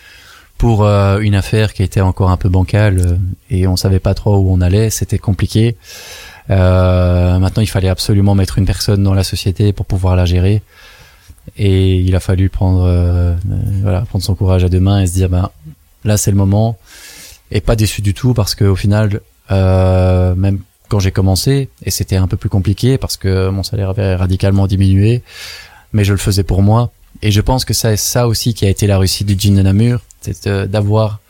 pour 0.58 0.84
euh, 0.84 1.20
une 1.20 1.34
affaire 1.34 1.72
qui 1.72 1.82
était 1.82 2.02
encore 2.02 2.30
un 2.30 2.36
peu 2.36 2.50
bancale 2.50 3.18
et 3.48 3.66
on 3.66 3.76
savait 3.76 3.98
pas 3.98 4.12
trop 4.12 4.36
où 4.36 4.52
on 4.52 4.60
allait. 4.60 4.90
C'était 4.90 5.18
compliqué. 5.18 5.74
maintenant 6.50 7.62
il 7.62 7.70
fallait 7.70 7.88
absolument 7.88 8.34
mettre 8.34 8.58
une 8.58 8.66
personne 8.66 9.02
dans 9.02 9.14
la 9.14 9.24
société 9.24 9.72
pour 9.72 9.86
pouvoir 9.86 10.16
la 10.16 10.26
gérer 10.26 10.60
et 11.56 11.96
il 11.96 12.14
a 12.14 12.20
fallu 12.20 12.50
prendre 12.50 13.38
voilà 13.80 14.02
prendre 14.02 14.22
son 14.22 14.34
courage 14.34 14.64
à 14.64 14.68
deux 14.68 14.80
mains 14.80 15.00
et 15.00 15.06
se 15.06 15.14
dire 15.14 15.30
ben 15.30 15.48
là 16.04 16.18
c'est 16.18 16.30
le 16.30 16.36
moment 16.36 16.76
et 17.50 17.60
pas 17.60 17.76
déçu 17.76 18.02
du 18.02 18.14
tout 18.14 18.34
parce 18.34 18.54
que 18.54 18.64
au 18.64 18.76
final, 18.76 19.20
euh, 19.50 20.34
même 20.34 20.60
quand 20.88 21.00
j'ai 21.00 21.12
commencé, 21.12 21.68
et 21.82 21.90
c'était 21.90 22.16
un 22.16 22.26
peu 22.26 22.36
plus 22.36 22.48
compliqué 22.48 22.98
parce 22.98 23.16
que 23.16 23.50
mon 23.50 23.62
salaire 23.62 23.90
avait 23.90 24.14
radicalement 24.14 24.66
diminué, 24.66 25.22
mais 25.92 26.04
je 26.04 26.12
le 26.12 26.18
faisais 26.18 26.42
pour 26.42 26.62
moi. 26.62 26.90
Et 27.22 27.30
je 27.30 27.40
pense 27.40 27.64
que 27.64 27.74
ça 27.74 27.96
ça 27.96 28.28
aussi 28.28 28.54
qui 28.54 28.64
a 28.64 28.68
été 28.68 28.86
la 28.86 28.98
réussite 28.98 29.26
du 29.26 29.36
Jean 29.38 29.56
de 29.56 29.62
Namur, 29.62 30.00
c'est 30.20 30.46
euh, 30.46 30.66
d'avoir 30.66 31.20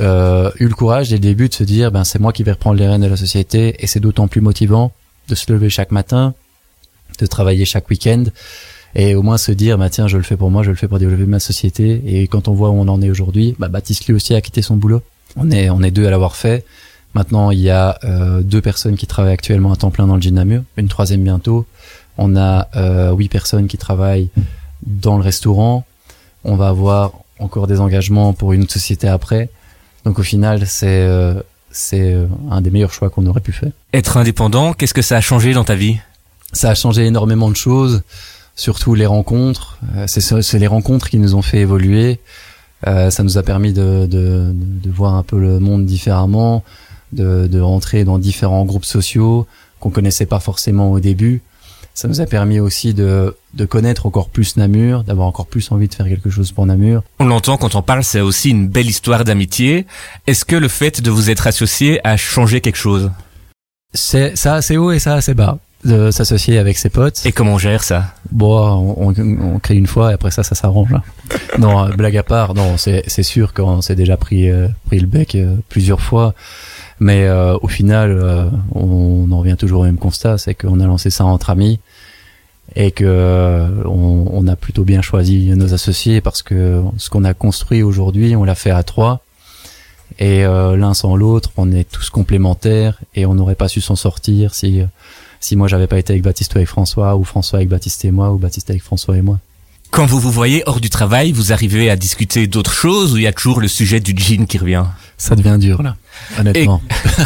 euh, 0.00 0.50
eu 0.58 0.66
le 0.66 0.74
courage 0.74 1.08
dès 1.08 1.16
le 1.16 1.20
début 1.20 1.48
de 1.48 1.54
se 1.54 1.64
dire 1.64 1.90
ben 1.90 2.04
c'est 2.04 2.18
moi 2.18 2.32
qui 2.32 2.42
vais 2.42 2.52
reprendre 2.52 2.78
les 2.78 2.86
rênes 2.86 3.00
de 3.00 3.06
la 3.06 3.16
société 3.16 3.76
et 3.78 3.86
c'est 3.86 4.00
d'autant 4.00 4.28
plus 4.28 4.40
motivant 4.40 4.92
de 5.28 5.34
se 5.34 5.50
lever 5.52 5.70
chaque 5.70 5.92
matin, 5.92 6.34
de 7.18 7.26
travailler 7.26 7.64
chaque 7.64 7.88
week-end 7.88 8.24
et 8.94 9.14
au 9.14 9.22
moins 9.22 9.38
se 9.38 9.52
dire 9.52 9.78
bah 9.78 9.90
tiens 9.90 10.06
je 10.06 10.16
le 10.16 10.22
fais 10.22 10.36
pour 10.36 10.50
moi, 10.50 10.62
je 10.62 10.70
le 10.70 10.76
fais 10.76 10.88
pour 10.88 10.98
développer 10.98 11.24
ma 11.24 11.40
société 11.40 12.02
et 12.06 12.28
quand 12.28 12.48
on 12.48 12.52
voit 12.52 12.70
où 12.70 12.74
on 12.74 12.88
en 12.88 13.00
est 13.02 13.10
aujourd'hui, 13.10 13.54
bah 13.58 13.68
Baptiste 13.68 14.06
lui 14.06 14.14
aussi 14.14 14.34
a 14.34 14.40
quitté 14.40 14.62
son 14.62 14.76
boulot 14.76 15.02
on 15.36 15.50
est, 15.50 15.70
on 15.70 15.82
est 15.82 15.90
deux 15.90 16.06
à 16.06 16.10
l'avoir 16.10 16.36
fait. 16.36 16.64
Maintenant, 17.14 17.50
il 17.50 17.60
y 17.60 17.70
a 17.70 17.98
euh, 18.04 18.42
deux 18.42 18.60
personnes 18.60 18.96
qui 18.96 19.06
travaillent 19.06 19.32
actuellement 19.32 19.72
à 19.72 19.76
temps 19.76 19.90
plein 19.90 20.06
dans 20.06 20.16
le 20.16 20.30
Namur, 20.30 20.62
une 20.76 20.88
troisième 20.88 21.22
bientôt. 21.22 21.66
On 22.18 22.36
a 22.36 22.68
euh, 22.76 23.12
huit 23.12 23.28
personnes 23.28 23.66
qui 23.66 23.78
travaillent 23.78 24.28
dans 24.82 25.16
le 25.16 25.22
restaurant. 25.22 25.84
On 26.44 26.56
va 26.56 26.68
avoir 26.68 27.12
encore 27.38 27.66
des 27.66 27.80
engagements 27.80 28.32
pour 28.32 28.52
une 28.52 28.62
autre 28.62 28.72
société 28.72 29.08
après. 29.08 29.48
Donc 30.04 30.18
au 30.18 30.22
final, 30.22 30.66
c'est 30.66 30.86
euh, 30.86 31.34
c'est 31.70 32.16
un 32.50 32.60
des 32.60 32.70
meilleurs 32.70 32.92
choix 32.92 33.10
qu'on 33.10 33.26
aurait 33.26 33.40
pu 33.40 33.52
faire. 33.52 33.70
Être 33.92 34.16
indépendant, 34.16 34.72
qu'est-ce 34.72 34.94
que 34.94 35.02
ça 35.02 35.16
a 35.16 35.20
changé 35.20 35.52
dans 35.52 35.64
ta 35.64 35.74
vie? 35.74 35.98
Ça 36.52 36.70
a 36.70 36.74
changé 36.74 37.04
énormément 37.04 37.50
de 37.50 37.56
choses, 37.56 38.02
surtout 38.56 38.94
les 38.94 39.06
rencontres. 39.06 39.78
c'est 40.06 40.58
les 40.58 40.66
rencontres 40.66 41.10
qui 41.10 41.18
nous 41.18 41.34
ont 41.34 41.42
fait 41.42 41.58
évoluer. 41.58 42.20
Euh, 42.86 43.10
ça 43.10 43.22
nous 43.22 43.38
a 43.38 43.42
permis 43.42 43.72
de, 43.72 44.06
de, 44.06 44.52
de, 44.52 44.90
voir 44.90 45.14
un 45.14 45.22
peu 45.22 45.38
le 45.38 45.58
monde 45.58 45.84
différemment, 45.84 46.62
de, 47.12 47.46
de 47.46 47.60
rentrer 47.60 48.04
dans 48.04 48.18
différents 48.18 48.64
groupes 48.64 48.84
sociaux 48.84 49.46
qu'on 49.80 49.90
connaissait 49.90 50.26
pas 50.26 50.40
forcément 50.40 50.92
au 50.92 51.00
début. 51.00 51.42
Ça 51.94 52.06
nous 52.06 52.20
a 52.20 52.26
permis 52.26 52.60
aussi 52.60 52.94
de, 52.94 53.36
de 53.54 53.64
connaître 53.64 54.06
encore 54.06 54.28
plus 54.28 54.56
Namur, 54.56 55.02
d'avoir 55.02 55.26
encore 55.26 55.46
plus 55.46 55.72
envie 55.72 55.88
de 55.88 55.94
faire 55.94 56.06
quelque 56.06 56.30
chose 56.30 56.52
pour 56.52 56.64
Namur. 56.64 57.02
On 57.18 57.26
l'entend 57.26 57.56
quand 57.56 57.74
on 57.74 57.82
parle, 57.82 58.04
c'est 58.04 58.20
aussi 58.20 58.50
une 58.50 58.68
belle 58.68 58.86
histoire 58.86 59.24
d'amitié. 59.24 59.84
Est-ce 60.28 60.44
que 60.44 60.54
le 60.54 60.68
fait 60.68 61.02
de 61.02 61.10
vous 61.10 61.28
être 61.28 61.48
associé 61.48 62.00
a 62.06 62.16
changé 62.16 62.60
quelque 62.60 62.76
chose? 62.76 63.10
C'est 63.94 64.36
ça 64.36 64.54
assez 64.54 64.76
haut 64.76 64.92
et 64.92 64.98
ça 64.98 65.14
assez 65.14 65.34
bas 65.34 65.58
de 65.84 66.10
s'associer 66.10 66.58
avec 66.58 66.76
ses 66.76 66.90
potes. 66.90 67.24
Et 67.24 67.32
comment 67.32 67.54
on 67.54 67.58
gère 67.58 67.84
ça? 67.84 68.14
Bon, 68.32 68.94
on, 68.98 69.14
on, 69.16 69.58
crée 69.60 69.76
une 69.76 69.86
fois 69.86 70.10
et 70.10 70.14
après 70.14 70.30
ça, 70.30 70.42
ça 70.42 70.54
s'arrange. 70.54 70.92
Hein. 70.92 71.02
non, 71.58 71.84
euh, 71.84 71.88
blague 71.90 72.16
à 72.16 72.22
part, 72.22 72.54
non, 72.54 72.76
c'est 72.76 73.22
sûr 73.22 73.54
qu'on 73.54 73.80
s'est 73.80 73.94
déjà 73.94 74.16
pris 74.16 74.50
euh, 74.50 74.68
pris 74.86 74.98
le 74.98 75.06
bec 75.06 75.34
euh, 75.34 75.54
plusieurs 75.68 76.00
fois, 76.00 76.34
mais 77.00 77.30
au 77.30 77.68
final, 77.68 78.50
on, 78.74 79.30
en 79.30 79.38
revient 79.38 79.56
toujours 79.56 79.82
au 79.82 79.84
même 79.84 79.98
constat, 79.98 80.36
c'est 80.36 80.54
qu'on 80.54 80.80
a 80.80 80.86
lancé 80.86 81.10
ça 81.10 81.24
entre 81.24 81.50
amis 81.50 81.78
et 82.74 82.90
que 82.90 83.66
on, 83.84 84.26
on, 84.32 84.46
a 84.48 84.56
plutôt 84.56 84.82
bien 84.82 85.00
choisi 85.00 85.50
nos 85.54 85.72
associés 85.74 86.20
parce 86.20 86.42
que 86.42 86.82
ce 86.96 87.08
qu'on 87.08 87.24
a 87.24 87.34
construit 87.34 87.82
aujourd'hui, 87.82 88.34
on 88.34 88.42
l'a 88.42 88.56
fait 88.56 88.70
à 88.72 88.82
trois. 88.82 89.22
Et 90.18 90.42
l'un 90.42 90.94
sans 90.94 91.16
l'autre, 91.16 91.50
on 91.56 91.70
est 91.72 91.88
tous 91.88 92.10
complémentaires 92.10 92.98
et 93.14 93.26
on 93.26 93.34
n'aurait 93.34 93.54
pas 93.54 93.68
su 93.68 93.80
s'en 93.80 93.96
sortir 93.96 94.54
si 94.54 94.82
si 95.40 95.56
moi 95.56 95.68
j'avais 95.68 95.86
pas 95.86 95.98
été 95.98 96.12
avec 96.12 96.22
Baptiste 96.22 96.54
ou 96.54 96.58
avec 96.58 96.68
François, 96.68 97.16
ou 97.16 97.24
François 97.24 97.58
avec 97.58 97.68
Baptiste 97.68 98.04
et 98.04 98.10
moi, 98.10 98.32
ou 98.32 98.38
Baptiste 98.38 98.70
avec 98.70 98.82
François 98.82 99.16
et 99.16 99.22
moi. 99.22 99.38
Quand 99.90 100.04
vous 100.04 100.20
vous 100.20 100.30
voyez 100.30 100.62
hors 100.66 100.80
du 100.80 100.90
travail, 100.90 101.32
vous 101.32 101.52
arrivez 101.52 101.88
à 101.90 101.96
discuter 101.96 102.46
d'autres 102.46 102.72
choses 102.72 103.14
ou 103.14 103.16
il 103.16 103.22
y 103.22 103.26
a 103.26 103.32
toujours 103.32 103.60
le 103.60 103.68
sujet 103.68 104.00
du 104.00 104.14
jean 104.16 104.46
qui 104.46 104.58
revient? 104.58 104.84
Ça 105.16 105.34
devient 105.34 105.56
dur. 105.58 105.82
Là, 105.82 105.96
honnêtement. 106.38 106.80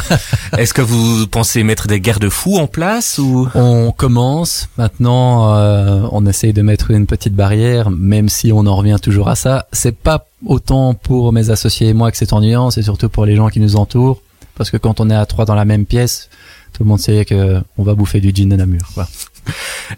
Est-ce 0.58 0.74
que 0.74 0.82
vous 0.82 1.26
pensez 1.26 1.62
mettre 1.62 1.86
des 1.86 2.00
garde-fous 2.00 2.56
en 2.56 2.66
place 2.66 3.18
ou? 3.18 3.48
On 3.54 3.92
commence 3.92 4.68
maintenant, 4.76 5.54
euh, 5.54 6.06
on 6.12 6.26
essaye 6.26 6.52
de 6.52 6.62
mettre 6.62 6.90
une 6.90 7.06
petite 7.06 7.34
barrière, 7.34 7.90
même 7.90 8.28
si 8.28 8.52
on 8.52 8.66
en 8.66 8.76
revient 8.76 8.98
toujours 9.00 9.28
à 9.28 9.36
ça. 9.36 9.66
C'est 9.72 9.96
pas 9.96 10.26
autant 10.46 10.94
pour 10.94 11.32
mes 11.32 11.50
associés 11.50 11.88
et 11.88 11.94
moi 11.94 12.10
que 12.10 12.16
c'est 12.16 12.32
ennuyant, 12.32 12.70
c'est 12.70 12.82
surtout 12.82 13.08
pour 13.08 13.26
les 13.26 13.36
gens 13.36 13.48
qui 13.48 13.60
nous 13.60 13.76
entourent, 13.76 14.20
parce 14.56 14.70
que 14.70 14.76
quand 14.76 15.00
on 15.00 15.10
est 15.10 15.14
à 15.14 15.26
trois 15.26 15.44
dans 15.44 15.54
la 15.54 15.64
même 15.64 15.86
pièce, 15.86 16.28
tout 16.72 16.82
le 16.82 16.88
monde 16.88 17.00
sait 17.00 17.24
que 17.24 17.60
on 17.78 17.82
va 17.82 17.94
bouffer 17.94 18.20
du 18.20 18.30
gin 18.34 18.48
de 18.48 18.56
Namur. 18.56 18.88
Quoi. 18.94 19.08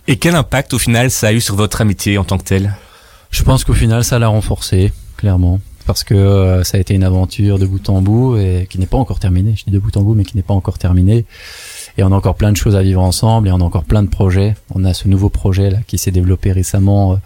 Et 0.09 0.17
quel 0.17 0.35
impact 0.35 0.75
au 0.75 0.79
final 0.79 1.11
ça 1.11 1.29
a 1.29 1.33
eu 1.33 1.41
sur 1.41 1.55
votre 1.57 1.81
amitié 1.81 2.19
en 2.19 2.25
tant 2.25 2.39
que 2.39 2.45
telle? 2.45 2.75
Je 3.31 3.43
pense 3.43 3.65
qu'au 3.65 3.75
final 3.75 4.05
ça 4.05 4.19
l'a 4.19 4.29
renforcé, 4.29 4.93
clairement 5.17 5.61
parce 5.87 6.05
que 6.05 6.15
euh, 6.15 6.65
ça 6.65 6.77
a 6.79 6.81
été 6.81 6.95
une 6.95 7.05
aventure 7.05 7.59
de 7.59 7.67
bout 7.67 7.89
en 7.89 8.01
bout 8.01 8.37
et 8.37 8.67
qui 8.69 8.79
n'est 8.79 8.87
pas 8.87 8.97
encore 8.97 9.19
terminée. 9.19 9.55
Je 9.57 9.65
dis 9.65 9.71
de 9.71 9.79
bout 9.79 9.97
en 9.97 10.03
bout, 10.03 10.15
mais 10.15 10.25
qui 10.25 10.37
n'est 10.37 10.43
pas 10.43 10.55
encore 10.55 10.79
terminée. 10.79 11.25
Et 11.97 12.03
on 12.03 12.11
a 12.11 12.15
encore 12.17 12.35
plein 12.35 12.51
de 12.51 12.57
choses 12.57 12.75
à 12.75 12.83
vivre 12.83 13.01
ensemble 13.01 13.49
et 13.49 13.53
on 13.53 13.61
a 13.61 13.65
encore 13.65 13.85
plein 13.85 14.03
de 14.03 14.09
projets. 14.09 14.55
On 14.75 14.85
a 14.85 14.95
ce 14.95 15.07
nouveau 15.07 15.29
projet 15.29 15.71
là 15.71 15.79
qui 15.87 15.97
s'est 15.97 16.11
développé 16.11 16.51
récemment 16.51 17.13
euh, 17.13 17.17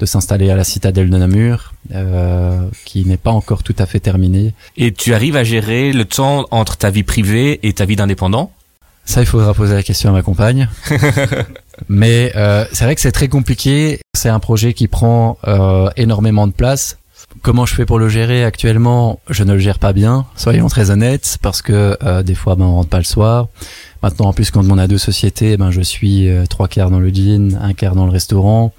de 0.00 0.06
s'installer 0.06 0.50
à 0.50 0.56
la 0.56 0.64
citadelle 0.64 1.08
de 1.08 1.16
Namur, 1.16 1.72
euh, 1.94 2.68
qui 2.84 3.04
n'est 3.06 3.16
pas 3.16 3.30
encore 3.30 3.62
tout 3.62 3.76
à 3.78 3.86
fait 3.86 4.00
terminé. 4.00 4.52
Et 4.76 4.92
tu 4.92 5.14
arrives 5.14 5.36
à 5.36 5.44
gérer 5.44 5.92
le 5.92 6.04
temps 6.04 6.46
entre 6.50 6.76
ta 6.76 6.90
vie 6.90 7.04
privée 7.04 7.60
et 7.62 7.72
ta 7.72 7.86
vie 7.86 7.96
d'indépendant? 7.96 8.52
Ça, 9.08 9.22
il 9.22 9.26
faudra 9.26 9.54
poser 9.54 9.74
la 9.74 9.82
question 9.82 10.10
à 10.10 10.12
ma 10.12 10.20
compagne. 10.20 10.68
Mais 11.88 12.30
euh, 12.36 12.66
c'est 12.72 12.84
vrai 12.84 12.94
que 12.94 13.00
c'est 13.00 13.12
très 13.12 13.28
compliqué. 13.28 14.00
C'est 14.14 14.28
un 14.28 14.38
projet 14.38 14.74
qui 14.74 14.86
prend 14.86 15.38
euh, 15.46 15.88
énormément 15.96 16.46
de 16.46 16.52
place 16.52 16.98
Comment 17.42 17.66
je 17.66 17.74
fais 17.74 17.86
pour 17.86 17.98
le 17.98 18.08
gérer 18.08 18.44
actuellement 18.44 19.20
Je 19.28 19.44
ne 19.44 19.52
le 19.52 19.58
gère 19.58 19.78
pas 19.78 19.92
bien, 19.92 20.26
soyons 20.36 20.68
très 20.68 20.90
honnêtes, 20.90 21.38
parce 21.42 21.62
que 21.62 21.96
euh, 22.02 22.22
des 22.22 22.34
fois, 22.34 22.56
ben, 22.56 22.64
on 22.64 22.76
rentre 22.76 22.88
pas 22.88 22.98
le 22.98 23.04
soir. 23.04 23.48
Maintenant, 24.02 24.26
en 24.26 24.32
plus, 24.32 24.50
quand 24.50 24.68
on 24.68 24.78
a 24.78 24.86
deux 24.86 24.98
sociétés, 24.98 25.56
ben, 25.56 25.70
je 25.70 25.80
suis 25.80 26.28
euh, 26.28 26.46
trois 26.46 26.68
quarts 26.68 26.90
dans 26.90 27.00
le 27.00 27.10
jean, 27.10 27.58
un 27.60 27.74
quart 27.74 27.94
dans 27.94 28.06
le 28.06 28.10
restaurant. 28.10 28.72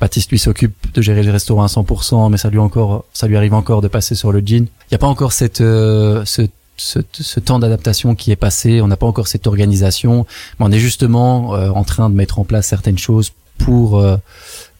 Baptiste, 0.00 0.30
lui, 0.30 0.38
s'occupe 0.38 0.92
de 0.94 1.02
gérer 1.02 1.22
le 1.22 1.32
restaurant 1.32 1.64
à 1.64 1.66
100%, 1.66 2.30
mais 2.30 2.36
ça 2.36 2.48
lui 2.48 2.58
encore, 2.58 3.04
ça 3.12 3.26
lui 3.26 3.36
arrive 3.36 3.54
encore 3.54 3.82
de 3.82 3.88
passer 3.88 4.14
sur 4.14 4.32
le 4.32 4.40
jean. 4.44 4.66
Il 4.66 4.92
n'y 4.92 4.94
a 4.94 4.98
pas 4.98 5.08
encore 5.08 5.32
cette, 5.32 5.60
euh, 5.60 6.24
ce, 6.24 6.42
ce, 6.76 7.00
ce, 7.12 7.40
temps 7.40 7.58
d'adaptation 7.58 8.14
qui 8.14 8.30
est 8.30 8.36
passé. 8.36 8.80
On 8.80 8.88
n'a 8.88 8.96
pas 8.96 9.06
encore 9.06 9.28
cette 9.28 9.46
organisation. 9.46 10.26
Mais 10.58 10.66
on 10.66 10.72
est 10.72 10.78
justement 10.78 11.50
en 11.50 11.84
train 11.84 12.08
de 12.08 12.14
mettre 12.14 12.38
en 12.38 12.44
place 12.44 12.66
certaines 12.66 12.98
choses 12.98 13.32
pour 13.58 14.02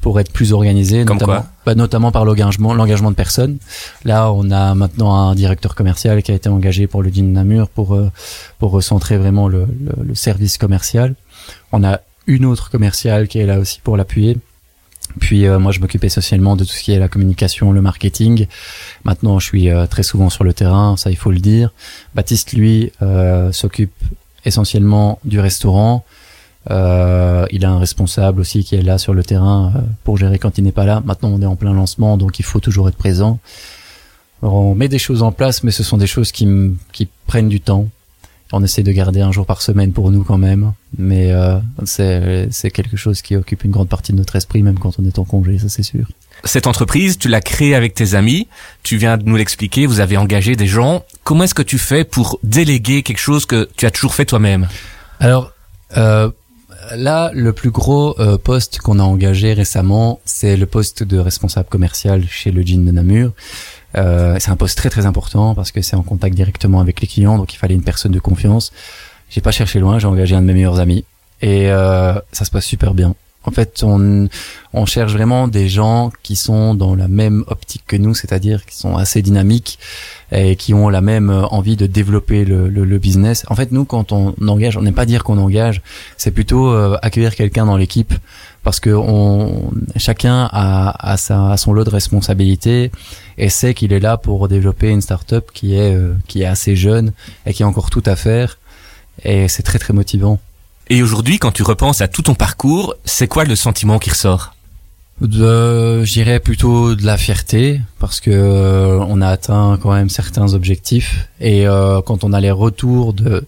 pour 0.00 0.20
être 0.20 0.32
plus 0.32 0.52
organisé, 0.52 1.04
notamment, 1.04 1.44
bah, 1.64 1.74
notamment 1.74 2.12
par 2.12 2.24
l'engagement, 2.24 2.74
l'engagement 2.74 3.10
de 3.10 3.16
personnes. 3.16 3.58
Là, 4.04 4.30
on 4.32 4.50
a 4.50 4.74
maintenant 4.74 5.14
un 5.14 5.34
directeur 5.34 5.74
commercial 5.74 6.22
qui 6.22 6.32
a 6.32 6.34
été 6.34 6.48
engagé 6.48 6.86
pour 6.86 7.02
le 7.02 7.10
DIN 7.10 7.24
Namur 7.24 7.68
pour 7.68 7.94
euh, 7.94 8.10
pour 8.58 8.70
recentrer 8.70 9.16
vraiment 9.16 9.48
le, 9.48 9.66
le, 10.00 10.14
service 10.14 10.58
commercial. 10.58 11.14
On 11.72 11.82
a 11.82 12.00
une 12.26 12.44
autre 12.44 12.70
commerciale 12.70 13.28
qui 13.28 13.38
est 13.38 13.46
là 13.46 13.58
aussi 13.58 13.80
pour 13.82 13.96
l'appuyer. 13.96 14.36
Puis 15.20 15.46
euh, 15.46 15.58
moi, 15.58 15.72
je 15.72 15.80
m'occupe 15.80 16.04
essentiellement 16.04 16.56
de 16.56 16.64
tout 16.64 16.72
ce 16.72 16.82
qui 16.82 16.92
est 16.92 16.98
la 16.98 17.08
communication, 17.08 17.72
le 17.72 17.80
marketing. 17.80 18.46
Maintenant, 19.04 19.38
je 19.38 19.46
suis 19.46 19.70
euh, 19.70 19.86
très 19.86 20.02
souvent 20.02 20.30
sur 20.30 20.44
le 20.44 20.52
terrain, 20.52 20.96
ça 20.96 21.10
il 21.10 21.16
faut 21.16 21.30
le 21.30 21.38
dire. 21.40 21.72
Baptiste, 22.14 22.52
lui, 22.52 22.92
s'occupe 23.52 23.94
essentiellement 24.44 25.18
du 25.24 25.40
restaurant. 25.40 26.04
Euh, 26.70 27.46
il 27.50 27.64
a 27.64 27.70
un 27.70 27.78
responsable 27.78 28.40
aussi 28.40 28.64
qui 28.64 28.74
est 28.74 28.82
là 28.82 28.98
sur 28.98 29.14
le 29.14 29.22
terrain 29.22 29.72
euh, 29.74 29.80
pour 30.04 30.16
gérer 30.16 30.38
quand 30.38 30.58
il 30.58 30.64
n'est 30.64 30.72
pas 30.72 30.84
là. 30.84 31.02
Maintenant, 31.04 31.30
on 31.30 31.40
est 31.40 31.46
en 31.46 31.56
plein 31.56 31.72
lancement, 31.72 32.16
donc 32.16 32.38
il 32.38 32.44
faut 32.44 32.60
toujours 32.60 32.88
être 32.88 32.96
présent. 32.96 33.38
on 34.42 34.74
met 34.74 34.88
des 34.88 34.98
choses 34.98 35.22
en 35.22 35.32
place, 35.32 35.62
mais 35.62 35.70
ce 35.70 35.82
sont 35.82 35.96
des 35.96 36.06
choses 36.06 36.32
qui, 36.32 36.48
qui 36.92 37.08
prennent 37.26 37.48
du 37.48 37.60
temps. 37.60 37.88
On 38.52 38.62
essaie 38.62 38.84
de 38.84 38.92
garder 38.92 39.20
un 39.20 39.32
jour 39.32 39.44
par 39.44 39.60
semaine 39.60 39.92
pour 39.92 40.12
nous 40.12 40.22
quand 40.22 40.38
même, 40.38 40.72
mais 40.96 41.32
euh, 41.32 41.58
c'est 41.84 42.70
quelque 42.70 42.96
chose 42.96 43.20
qui 43.20 43.34
occupe 43.34 43.64
une 43.64 43.72
grande 43.72 43.88
partie 43.88 44.12
de 44.12 44.18
notre 44.18 44.36
esprit, 44.36 44.62
même 44.62 44.78
quand 44.78 45.00
on 45.00 45.04
est 45.04 45.18
en 45.18 45.24
congé, 45.24 45.58
ça 45.58 45.68
c'est 45.68 45.82
sûr. 45.82 46.06
Cette 46.44 46.68
entreprise, 46.68 47.18
tu 47.18 47.28
l'as 47.28 47.40
créée 47.40 47.74
avec 47.74 47.94
tes 47.94 48.14
amis, 48.14 48.46
tu 48.84 48.98
viens 48.98 49.16
de 49.16 49.24
nous 49.24 49.34
l'expliquer, 49.34 49.86
vous 49.86 49.98
avez 49.98 50.16
engagé 50.16 50.54
des 50.54 50.68
gens. 50.68 51.04
Comment 51.24 51.44
est-ce 51.44 51.54
que 51.54 51.62
tu 51.62 51.78
fais 51.78 52.04
pour 52.04 52.38
déléguer 52.44 53.02
quelque 53.02 53.18
chose 53.18 53.46
que 53.46 53.68
tu 53.76 53.84
as 53.84 53.90
toujours 53.90 54.14
fait 54.14 54.26
toi-même? 54.26 54.68
Alors, 55.18 55.50
euh, 55.96 56.30
là, 56.94 57.30
le 57.34 57.52
plus 57.52 57.70
gros 57.70 58.18
euh, 58.20 58.38
poste 58.38 58.78
qu'on 58.78 58.98
a 58.98 59.02
engagé 59.02 59.52
récemment, 59.52 60.20
c'est 60.24 60.56
le 60.56 60.66
poste 60.66 61.02
de 61.02 61.18
responsable 61.18 61.68
commercial 61.68 62.26
chez 62.28 62.50
le 62.50 62.62
Jean 62.62 62.84
de 62.84 62.92
Namur. 62.92 63.32
Euh, 63.96 64.36
c'est 64.38 64.50
un 64.50 64.56
poste 64.56 64.76
très 64.76 64.90
très 64.90 65.06
important 65.06 65.54
parce 65.54 65.72
que 65.72 65.80
c'est 65.82 65.96
en 65.96 66.02
contact 66.02 66.34
directement 66.34 66.80
avec 66.80 67.00
les 67.00 67.06
clients, 67.06 67.38
donc 67.38 67.54
il 67.54 67.56
fallait 67.56 67.74
une 67.74 67.82
personne 67.82 68.12
de 68.12 68.20
confiance. 68.20 68.72
J'ai 69.30 69.40
pas 69.40 69.50
cherché 69.50 69.80
loin, 69.80 69.98
j'ai 69.98 70.06
engagé 70.06 70.36
un 70.36 70.42
de 70.42 70.46
mes 70.46 70.54
meilleurs 70.54 70.80
amis 70.80 71.04
et 71.42 71.70
euh, 71.70 72.14
ça 72.32 72.44
se 72.44 72.50
passe 72.50 72.64
super 72.64 72.94
bien. 72.94 73.14
En 73.46 73.52
fait, 73.52 73.82
on, 73.82 74.28
on 74.72 74.86
cherche 74.86 75.12
vraiment 75.12 75.48
des 75.48 75.68
gens 75.68 76.10
qui 76.22 76.36
sont 76.36 76.74
dans 76.74 76.94
la 76.94 77.08
même 77.08 77.44
optique 77.46 77.84
que 77.86 77.96
nous, 77.96 78.14
c'est-à-dire 78.14 78.66
qui 78.66 78.76
sont 78.76 78.96
assez 78.96 79.22
dynamiques 79.22 79.78
et 80.32 80.56
qui 80.56 80.74
ont 80.74 80.88
la 80.88 81.00
même 81.00 81.30
euh, 81.30 81.46
envie 81.46 81.76
de 81.76 81.86
développer 81.86 82.44
le, 82.44 82.68
le, 82.68 82.84
le 82.84 82.98
business. 82.98 83.44
En 83.48 83.54
fait, 83.54 83.70
nous, 83.70 83.84
quand 83.84 84.12
on 84.12 84.34
engage, 84.46 84.76
on 84.76 84.82
n'aime 84.82 84.94
pas 84.94 85.06
dire 85.06 85.22
qu'on 85.22 85.38
engage, 85.38 85.80
c'est 86.16 86.32
plutôt 86.32 86.68
euh, 86.68 86.98
accueillir 87.02 87.34
quelqu'un 87.36 87.66
dans 87.66 87.76
l'équipe 87.76 88.12
parce 88.64 88.80
que 88.80 88.90
on, 88.90 89.70
chacun 89.96 90.48
a, 90.52 91.12
a, 91.12 91.16
sa, 91.16 91.52
a 91.52 91.56
son 91.56 91.72
lot 91.72 91.84
de 91.84 91.90
responsabilités 91.90 92.90
et 93.38 93.48
sait 93.48 93.74
qu'il 93.74 93.92
est 93.92 94.00
là 94.00 94.16
pour 94.16 94.48
développer 94.48 94.90
une 94.90 95.00
start-up 95.00 95.50
qui 95.54 95.76
est, 95.76 95.94
euh, 95.94 96.14
qui 96.26 96.42
est 96.42 96.46
assez 96.46 96.74
jeune 96.74 97.12
et 97.46 97.54
qui 97.54 97.62
a 97.62 97.68
encore 97.68 97.90
tout 97.90 98.02
à 98.06 98.16
faire. 98.16 98.58
Et 99.24 99.46
c'est 99.46 99.62
très 99.62 99.78
très 99.78 99.94
motivant. 99.94 100.40
Et 100.88 101.02
aujourd'hui, 101.02 101.38
quand 101.38 101.50
tu 101.50 101.64
repenses 101.64 102.00
à 102.00 102.06
tout 102.06 102.22
ton 102.22 102.34
parcours, 102.34 102.94
c'est 103.04 103.26
quoi 103.26 103.44
le 103.44 103.56
sentiment 103.56 103.98
qui 103.98 104.10
ressort? 104.10 104.54
De, 105.20 106.04
j'irais 106.04 106.40
plutôt 106.40 106.94
de 106.94 107.04
la 107.04 107.16
fierté 107.16 107.80
parce 107.98 108.20
que 108.20 108.30
euh, 108.30 108.98
on 109.08 109.22
a 109.22 109.28
atteint 109.28 109.78
quand 109.82 109.92
même 109.92 110.10
certains 110.10 110.52
objectifs 110.52 111.28
et 111.40 111.66
euh, 111.66 112.02
quand 112.02 112.22
on 112.22 112.34
a 112.34 112.40
les 112.40 112.50
retours 112.50 113.14
de 113.14 113.46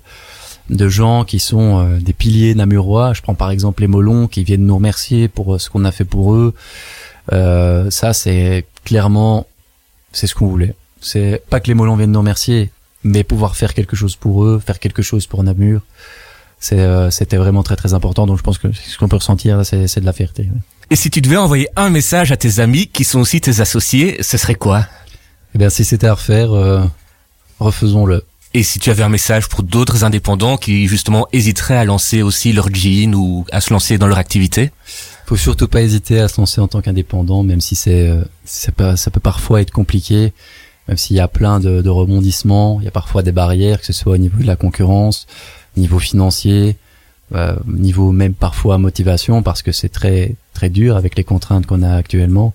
de 0.70 0.88
gens 0.88 1.24
qui 1.24 1.38
sont 1.38 1.78
euh, 1.78 1.98
des 1.98 2.14
piliers 2.14 2.54
namurois, 2.54 3.12
je 3.12 3.20
prends 3.20 3.34
par 3.34 3.50
exemple 3.50 3.82
les 3.82 3.86
Molons 3.86 4.28
qui 4.28 4.44
viennent 4.44 4.64
nous 4.64 4.76
remercier 4.76 5.28
pour 5.28 5.60
ce 5.60 5.68
qu'on 5.68 5.84
a 5.84 5.92
fait 5.92 6.06
pour 6.06 6.34
eux. 6.34 6.54
ça 7.30 8.14
c'est 8.14 8.64
clairement 8.84 9.46
c'est 10.12 10.26
ce 10.26 10.34
qu'on 10.34 10.46
voulait. 10.46 10.74
C'est 11.02 11.42
pas 11.50 11.60
que 11.60 11.68
les 11.68 11.74
Molons 11.74 11.96
viennent 11.96 12.12
nous 12.12 12.18
remercier, 12.18 12.70
mais 13.04 13.24
pouvoir 13.24 13.56
faire 13.56 13.74
quelque 13.74 13.94
chose 13.94 14.16
pour 14.16 14.44
eux, 14.44 14.58
faire 14.64 14.78
quelque 14.78 15.02
chose 15.02 15.26
pour 15.26 15.42
Namur 15.42 15.82
c'était 16.60 17.36
vraiment 17.36 17.62
très 17.62 17.76
très 17.76 17.94
important. 17.94 18.26
Donc 18.26 18.38
je 18.38 18.42
pense 18.42 18.58
que 18.58 18.72
ce 18.72 18.98
qu'on 18.98 19.08
peut 19.08 19.16
ressentir, 19.16 19.64
c'est 19.64 20.00
de 20.00 20.06
la 20.06 20.12
fierté. 20.12 20.48
Et 20.90 20.96
si 20.96 21.10
tu 21.10 21.20
devais 21.20 21.36
envoyer 21.36 21.68
un 21.76 21.90
message 21.90 22.32
à 22.32 22.36
tes 22.36 22.60
amis 22.60 22.86
qui 22.86 23.04
sont 23.04 23.20
aussi 23.20 23.40
tes 23.40 23.60
associés, 23.60 24.22
ce 24.22 24.38
serait 24.38 24.54
quoi? 24.54 24.86
Eh 25.54 25.58
bien, 25.58 25.68
si 25.68 25.84
c'était 25.84 26.06
à 26.06 26.14
refaire, 26.14 26.52
euh, 26.52 26.82
refaisons-le. 27.60 28.24
Et 28.54 28.62
si 28.62 28.78
tu 28.78 28.90
avais 28.90 29.02
un 29.02 29.10
message 29.10 29.48
pour 29.48 29.62
d'autres 29.62 30.04
indépendants 30.04 30.56
qui 30.56 30.88
justement 30.88 31.28
hésiteraient 31.32 31.76
à 31.76 31.84
lancer 31.84 32.22
aussi 32.22 32.54
leur 32.54 32.74
jean 32.74 33.14
ou 33.14 33.44
à 33.52 33.60
se 33.60 33.72
lancer 33.72 33.98
dans 33.98 34.06
leur 34.06 34.16
activité? 34.16 34.70
Faut 35.26 35.36
surtout 35.36 35.68
pas 35.68 35.82
hésiter 35.82 36.20
à 36.20 36.28
se 36.28 36.40
lancer 36.40 36.62
en 36.62 36.68
tant 36.68 36.80
qu'indépendant, 36.80 37.42
même 37.42 37.60
si 37.60 37.74
c'est 37.76 38.08
euh, 38.08 38.24
ça 38.44 38.72
peut 38.72 39.20
parfois 39.20 39.60
être 39.60 39.70
compliqué, 39.70 40.32
même 40.88 40.96
s'il 40.96 41.16
y 41.16 41.20
a 41.20 41.28
plein 41.28 41.60
de, 41.60 41.82
de 41.82 41.90
rebondissements, 41.90 42.78
il 42.80 42.86
y 42.86 42.88
a 42.88 42.90
parfois 42.90 43.22
des 43.22 43.32
barrières, 43.32 43.80
que 43.80 43.86
ce 43.86 43.92
soit 43.92 44.14
au 44.14 44.16
niveau 44.16 44.40
de 44.40 44.46
la 44.46 44.56
concurrence, 44.56 45.26
niveau 45.78 45.98
financier, 45.98 46.76
euh, 47.34 47.56
niveau 47.66 48.12
même 48.12 48.34
parfois 48.34 48.78
motivation 48.78 49.42
parce 49.42 49.62
que 49.62 49.72
c'est 49.72 49.88
très 49.88 50.34
très 50.54 50.70
dur 50.70 50.96
avec 50.96 51.16
les 51.16 51.24
contraintes 51.24 51.66
qu'on 51.66 51.82
a 51.82 51.94
actuellement. 51.94 52.54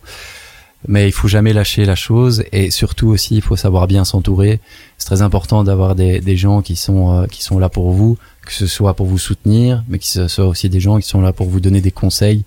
Mais 0.86 1.08
il 1.08 1.14
faut 1.14 1.30
jamais 1.30 1.54
lâcher 1.54 1.86
la 1.86 1.96
chose 1.96 2.44
et 2.52 2.70
surtout 2.70 3.08
aussi 3.08 3.36
il 3.36 3.42
faut 3.42 3.56
savoir 3.56 3.88
bien 3.88 4.04
s'entourer. 4.04 4.60
C'est 4.98 5.06
très 5.06 5.22
important 5.22 5.64
d'avoir 5.64 5.96
des, 5.96 6.20
des 6.20 6.36
gens 6.36 6.62
qui 6.62 6.76
sont 6.76 7.14
euh, 7.14 7.26
qui 7.28 7.42
sont 7.42 7.58
là 7.58 7.70
pour 7.70 7.92
vous, 7.92 8.18
que 8.46 8.52
ce 8.52 8.68
soit 8.68 8.94
pour 8.94 9.06
vous 9.06 9.18
soutenir, 9.18 9.84
mais 9.88 10.00
que 10.00 10.06
ce 10.06 10.28
soit 10.28 10.46
aussi 10.46 10.70
des 10.70 10.82
gens 10.82 11.00
qui 11.00 11.08
sont 11.08 11.22
là 11.22 11.32
pour 11.32 11.48
vous 11.48 11.62
donner 11.62 11.82
des 11.82 11.92
conseils 11.92 12.44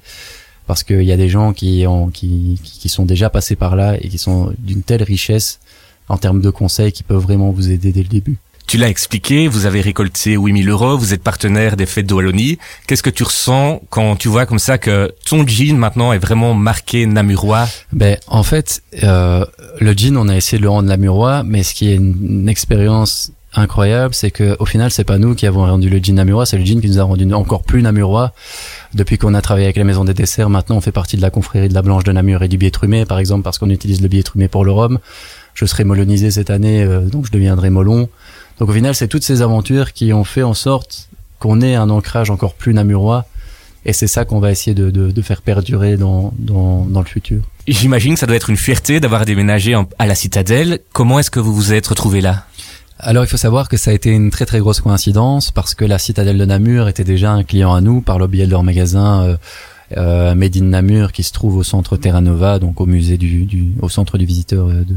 parce 0.67 0.83
qu'il 0.83 1.03
y 1.03 1.13
a 1.13 1.17
des 1.17 1.29
gens 1.29 1.53
qui, 1.53 1.87
ont, 1.87 2.09
qui, 2.09 2.61
qui 2.63 2.89
sont 2.89 3.05
déjà 3.05 3.31
passés 3.31 3.57
par 3.57 3.77
là 3.77 3.97
et 4.01 4.09
qui 4.09 4.19
sont 4.19 4.53
d'une 4.59 4.83
telle 4.83 5.03
richesse 5.03 5.61
en 6.09 6.19
termes 6.19 6.41
de 6.41 6.51
conseils 6.51 6.93
qui 6.93 7.03
peuvent 7.03 7.23
vraiment 7.23 7.51
vous 7.51 7.71
aider 7.71 7.93
dès 7.93 8.03
le 8.03 8.09
début. 8.09 8.39
Tu 8.67 8.79
l'as 8.79 8.89
expliqué, 8.89 9.47
vous 9.47 9.65
avez 9.65 9.81
récolté 9.81 10.33
8000 10.33 10.69
euros, 10.69 10.99
vous 10.99 11.15
êtes 11.15 11.23
partenaire 11.23 11.77
des 11.77 11.87
fêtes 11.87 12.07
de 12.07 12.15
Wallonie. 12.15 12.59
Qu'est-ce 12.89 13.03
que 13.03 13.11
tu 13.11 13.23
ressens 13.23 13.81
quand 13.91 14.17
tu 14.17 14.27
vois 14.27 14.45
comme 14.45 14.59
ça 14.59 14.77
que 14.77 15.15
ton 15.25 15.47
jean 15.47 15.77
maintenant 15.77 16.13
est 16.13 16.19
vraiment 16.19 16.53
marqué 16.53 17.07
namurois 17.07 17.69
Ben 17.93 18.17
en 18.27 18.43
fait, 18.43 18.83
euh, 19.05 19.45
le 19.79 19.93
jean, 19.97 20.17
on 20.17 20.27
a 20.29 20.35
essayé 20.35 20.59
de 20.59 20.65
le 20.65 20.69
rendre 20.69 20.89
namurois, 20.89 21.45
mais 21.45 21.63
ce 21.63 21.75
qui 21.75 21.93
est 21.93 21.95
une, 21.95 22.49
expérience 22.49 23.31
incroyable, 23.55 24.15
c'est 24.15 24.33
que 24.33 24.57
au 24.59 24.67
final, 24.67 24.91
c'est 24.91 25.05
pas 25.05 25.19
nous 25.19 25.37
qui 25.37 25.47
avons 25.47 25.65
rendu 25.65 25.89
le 25.89 26.01
jean 26.03 26.17
namurois, 26.17 26.45
c'est 26.45 26.59
le 26.59 26.65
jean 26.65 26.81
qui 26.81 26.89
nous 26.89 26.99
a 26.99 27.05
rendu 27.05 27.33
encore 27.33 27.63
plus 27.63 27.83
namurois. 27.83 28.33
Depuis 28.95 29.17
qu'on 29.17 29.35
a 29.35 29.43
travaillé 29.43 29.67
avec 29.67 29.77
la 29.77 29.85
maison 29.85 30.05
des 30.05 30.15
desserts, 30.15 30.51
maintenant 30.51 30.75
on 30.77 30.81
fait 30.81 30.91
partie 30.91 31.17
de 31.17 31.23
la 31.23 31.31
confrérie 31.31 31.69
de 31.69 31.75
la 31.75 31.83
Blanche 31.83 32.03
de 32.03 32.11
Namur 32.11 32.43
et 32.43 32.49
du 32.49 32.59
Biétrumé, 32.59 33.05
par 33.05 33.21
exemple, 33.21 33.45
parce 33.45 33.59
qu'on 33.59 33.71
utilise 33.71 34.03
le 34.03 34.09
Biétrumé 34.09 34.49
pour 34.49 34.65
le 34.65 34.73
rhum. 34.73 34.99
je 35.55 35.67
serai 35.67 35.85
molonisé 35.85 36.33
cette 36.33 36.51
année, 36.51 36.85
donc 37.13 37.27
je 37.27 37.31
deviendrai 37.31 37.71
molon. 37.71 38.09
Donc 38.59 38.69
au 38.69 38.73
final, 38.73 38.95
c'est 38.95 39.09
toutes 39.09 39.25
ces 39.25 39.43
aventures 39.43 39.93
qui 39.93 40.13
ont 40.13 40.25
fait 40.25 40.43
en 40.43 40.55
sorte 40.55 41.09
qu'on 41.39 41.61
ait 41.61 41.75
un 41.75 41.91
ancrage 41.91 42.31
encore 42.31 42.55
plus 42.55 42.75
namurois. 42.75 43.27
Et 43.85 43.93
c'est 43.93 44.09
ça 44.09 44.25
qu'on 44.25 44.41
va 44.41 44.51
essayer 44.51 44.75
de, 44.75 44.91
de, 44.91 45.13
de 45.13 45.23
faire 45.23 45.43
perdurer 45.43 45.97
dans, 45.97 46.33
dans, 46.39 46.85
dans, 46.87 47.01
le 47.01 47.07
futur. 47.07 47.43
J'imagine 47.69 48.15
que 48.15 48.21
ça 48.21 48.27
doit 48.27 48.35
être 48.35 48.51
une 48.51 48.57
fierté 48.57 48.99
d'avoir 48.99 49.25
déménagé 49.25 49.81
à 49.99 50.07
la 50.07 50.15
Citadelle. 50.17 50.81
Comment 50.93 51.21
est-ce 51.21 51.31
que 51.31 51.39
vous 51.39 51.55
vous 51.55 51.73
êtes 51.73 51.87
retrouvé 51.87 52.21
là? 52.21 52.47
Alors 52.99 53.23
il 53.23 53.29
faut 53.29 53.37
savoir 53.37 53.69
que 53.69 53.77
ça 53.77 53.91
a 53.91 53.95
été 53.95 54.11
une 54.11 54.31
très 54.31 54.47
très 54.47 54.59
grosse 54.59 54.81
coïncidence 54.81 55.51
parce 55.51 55.75
que 55.75 55.85
la 55.85 55.99
Citadelle 55.99 56.39
de 56.39 56.45
Namur 56.47 56.89
était 56.89 57.05
déjà 57.05 57.31
un 57.31 57.45
client 57.45 57.75
à 57.75 57.81
nous 57.81 58.01
par 58.01 58.19
le 58.19 58.27
biais 58.27 58.47
de 58.47 58.51
leur 58.51 58.63
magasin 58.63 59.23
euh, 59.23 59.37
euh, 59.99 60.35
Made 60.35 60.57
in 60.57 60.65
Namur 60.65 61.13
qui 61.13 61.23
se 61.23 61.33
trouve 61.33 61.57
au 61.57 61.63
centre 61.63 61.97
Terra 61.97 62.23
Nova, 62.23 62.59
donc 62.59 62.81
au 62.81 62.87
musée 62.87 63.19
du, 63.19 63.45
du 63.45 63.73
au 63.83 63.91
centre 63.91 64.19
du 64.19 64.25
visiteur 64.25 64.69
euh, 64.69 64.83
de, 64.83 64.97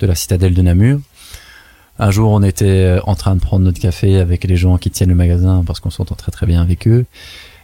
de 0.00 0.06
la 0.06 0.14
Citadelle 0.14 0.54
de 0.54 0.62
Namur. 0.62 0.98
Un 1.98 2.10
jour, 2.10 2.30
on 2.30 2.42
était 2.42 2.66
euh, 2.66 3.00
en 3.04 3.14
train 3.14 3.34
de 3.34 3.40
prendre 3.40 3.64
notre 3.64 3.80
café 3.80 4.18
avec 4.18 4.44
les 4.44 4.56
gens 4.56 4.76
qui 4.76 4.90
tiennent 4.90 5.08
le 5.08 5.14
magasin 5.14 5.62
parce 5.66 5.80
qu'on 5.80 5.90
s'entend 5.90 6.14
très 6.14 6.32
très 6.32 6.46
bien 6.46 6.62
avec 6.62 6.86
eux. 6.86 7.06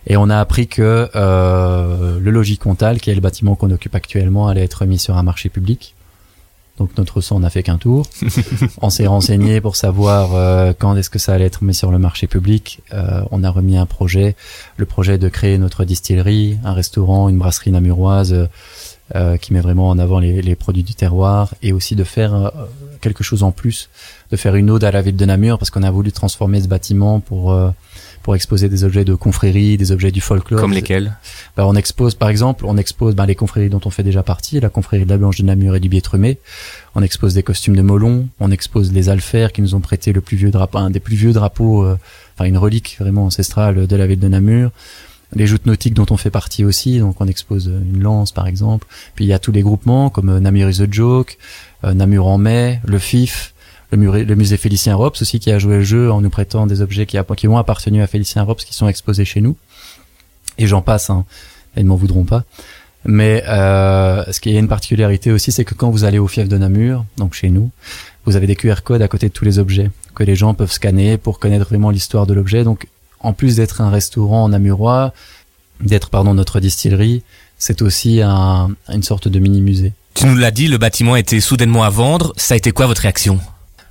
Et 0.06 0.16
on 0.16 0.28
a 0.30 0.38
appris 0.38 0.66
que 0.66 1.08
euh, 1.14 2.18
le 2.18 2.30
logis 2.30 2.58
Comtal, 2.58 3.00
qui 3.00 3.10
est 3.10 3.14
le 3.14 3.20
bâtiment 3.20 3.54
qu'on 3.54 3.70
occupe 3.70 3.94
actuellement, 3.94 4.48
allait 4.48 4.64
être 4.64 4.84
mis 4.84 4.98
sur 4.98 5.16
un 5.16 5.22
marché 5.22 5.48
public. 5.48 5.94
Donc 6.78 6.96
notre 6.96 7.20
sang 7.20 7.38
n'a 7.38 7.50
fait 7.50 7.62
qu'un 7.62 7.76
tour. 7.76 8.06
on 8.82 8.90
s'est 8.90 9.06
renseigné 9.06 9.60
pour 9.60 9.76
savoir 9.76 10.34
euh, 10.34 10.72
quand 10.76 10.96
est-ce 10.96 11.10
que 11.10 11.18
ça 11.18 11.34
allait 11.34 11.44
être 11.44 11.62
mis 11.62 11.74
sur 11.74 11.92
le 11.92 11.98
marché 11.98 12.26
public. 12.26 12.80
Euh, 12.92 13.22
on 13.30 13.44
a 13.44 13.50
remis 13.50 13.76
un 13.76 13.86
projet, 13.86 14.34
le 14.76 14.86
projet 14.86 15.18
de 15.18 15.28
créer 15.28 15.58
notre 15.58 15.84
distillerie, 15.84 16.58
un 16.64 16.72
restaurant, 16.72 17.28
une 17.28 17.38
brasserie 17.38 17.70
namuroise 17.70 18.48
euh, 19.14 19.36
qui 19.36 19.52
met 19.52 19.60
vraiment 19.60 19.90
en 19.90 19.98
avant 19.98 20.20
les, 20.20 20.40
les, 20.40 20.54
produits 20.54 20.82
du 20.82 20.94
terroir 20.94 21.54
et 21.62 21.72
aussi 21.72 21.96
de 21.96 22.04
faire 22.04 22.34
euh, 22.34 22.48
quelque 23.02 23.22
chose 23.22 23.42
en 23.42 23.50
plus, 23.50 23.90
de 24.30 24.36
faire 24.36 24.54
une 24.54 24.70
ode 24.70 24.84
à 24.84 24.90
la 24.90 25.02
ville 25.02 25.16
de 25.16 25.24
Namur 25.26 25.58
parce 25.58 25.70
qu'on 25.70 25.82
a 25.82 25.90
voulu 25.90 26.12
transformer 26.12 26.62
ce 26.62 26.68
bâtiment 26.68 27.20
pour 27.20 27.52
euh, 27.52 27.70
pour 28.22 28.34
exposer 28.36 28.68
des 28.68 28.84
objets 28.84 29.04
de 29.04 29.14
confrérie, 29.14 29.76
des 29.76 29.92
objets 29.92 30.12
du 30.12 30.20
folklore. 30.20 30.60
Comme 30.60 30.72
lesquels? 30.72 31.16
Bah, 31.56 31.66
On 31.66 31.74
expose, 31.74 32.14
par 32.14 32.28
exemple, 32.28 32.64
on 32.66 32.76
expose 32.76 33.14
bah, 33.14 33.26
les 33.26 33.34
confréries 33.34 33.68
dont 33.68 33.80
on 33.84 33.90
fait 33.90 34.04
déjà 34.04 34.22
partie, 34.22 34.60
la 34.60 34.68
confrérie 34.68 35.04
de 35.04 35.10
la 35.10 35.18
Blanche 35.18 35.38
de 35.38 35.44
Namur 35.44 35.74
et 35.74 35.80
du 35.80 35.88
Biétremé. 35.88 36.38
On 36.94 37.02
expose 37.02 37.34
des 37.34 37.42
costumes 37.42 37.76
de 37.76 37.82
Molon, 37.82 38.28
on 38.38 38.50
expose 38.50 38.92
les 38.92 39.08
alfers 39.08 39.52
qui 39.52 39.60
nous 39.60 39.74
ont 39.74 39.80
prêté 39.80 40.12
le 40.12 40.20
plus 40.20 40.36
vieux 40.36 40.52
drapeau, 40.52 40.78
un 40.78 40.90
des 40.90 41.00
plus 41.00 41.16
vieux 41.16 41.32
drapeaux, 41.32 41.84
enfin 41.84 42.44
une 42.44 42.58
relique 42.58 42.96
vraiment 43.00 43.26
ancestrale 43.26 43.86
de 43.86 43.96
la 43.96 44.06
ville 44.06 44.20
de 44.20 44.28
Namur 44.28 44.70
les 45.34 45.46
joutes 45.46 45.66
nautiques 45.66 45.94
dont 45.94 46.06
on 46.10 46.16
fait 46.16 46.30
partie 46.30 46.64
aussi, 46.64 46.98
donc 46.98 47.20
on 47.20 47.26
expose 47.26 47.66
une 47.66 48.02
lance 48.02 48.32
par 48.32 48.46
exemple. 48.46 48.86
Puis 49.14 49.24
il 49.24 49.28
y 49.28 49.32
a 49.32 49.38
tous 49.38 49.52
les 49.52 49.62
groupements 49.62 50.10
comme 50.10 50.28
euh, 50.28 50.40
Namur 50.40 50.68
is 50.68 50.78
the 50.78 50.92
Joke, 50.92 51.38
euh, 51.84 51.94
Namur 51.94 52.26
en 52.26 52.38
mai, 52.38 52.80
le 52.84 52.98
FIF, 52.98 53.54
le, 53.90 54.34
musée 54.34 54.56
Félicien 54.56 54.94
Rops 54.94 55.20
aussi 55.20 55.38
qui 55.38 55.50
a 55.50 55.58
joué 55.58 55.76
le 55.76 55.82
jeu 55.82 56.10
en 56.10 56.20
nous 56.20 56.30
prêtant 56.30 56.66
des 56.66 56.80
objets 56.80 57.06
qui, 57.06 57.18
qui 57.36 57.48
ont 57.48 57.58
appartenu 57.58 58.02
à 58.02 58.06
Félicien 58.06 58.42
Rops 58.42 58.64
qui 58.64 58.74
sont 58.74 58.88
exposés 58.88 59.24
chez 59.24 59.40
nous. 59.40 59.56
Et 60.58 60.66
j'en 60.66 60.82
passe, 60.82 61.10
hein, 61.10 61.24
ils 61.76 61.84
ne 61.84 61.88
m'en 61.88 61.96
voudront 61.96 62.24
pas. 62.24 62.44
Mais 63.04 63.42
euh, 63.48 64.24
ce 64.30 64.40
qui 64.40 64.54
est 64.54 64.58
une 64.58 64.68
particularité 64.68 65.32
aussi, 65.32 65.50
c'est 65.50 65.64
que 65.64 65.74
quand 65.74 65.90
vous 65.90 66.04
allez 66.04 66.18
au 66.18 66.28
fief 66.28 66.48
de 66.48 66.56
Namur, 66.56 67.04
donc 67.16 67.34
chez 67.34 67.50
nous, 67.50 67.70
vous 68.24 68.36
avez 68.36 68.46
des 68.46 68.54
QR 68.54 68.76
codes 68.84 69.02
à 69.02 69.08
côté 69.08 69.28
de 69.28 69.32
tous 69.32 69.44
les 69.44 69.58
objets 69.58 69.90
que 70.14 70.22
les 70.22 70.36
gens 70.36 70.54
peuvent 70.54 70.70
scanner 70.70 71.16
pour 71.16 71.38
connaître 71.40 71.66
vraiment 71.66 71.90
l'histoire 71.90 72.26
de 72.26 72.34
l'objet. 72.34 72.64
Donc 72.64 72.86
en 73.22 73.32
plus 73.32 73.56
d'être 73.56 73.80
un 73.80 73.90
restaurant 73.90 74.48
namurois, 74.48 75.12
d'être 75.80 76.10
pardon 76.10 76.34
notre 76.34 76.60
distillerie, 76.60 77.22
c'est 77.58 77.82
aussi 77.82 78.20
un, 78.22 78.70
une 78.88 79.02
sorte 79.02 79.28
de 79.28 79.38
mini 79.38 79.60
musée. 79.60 79.92
Tu 80.14 80.26
nous 80.26 80.36
l'as 80.36 80.50
dit, 80.50 80.68
le 80.68 80.78
bâtiment 80.78 81.16
était 81.16 81.40
soudainement 81.40 81.84
à 81.84 81.90
vendre. 81.90 82.32
Ça 82.36 82.54
a 82.54 82.56
été 82.56 82.72
quoi 82.72 82.86
votre 82.86 83.02
réaction? 83.02 83.40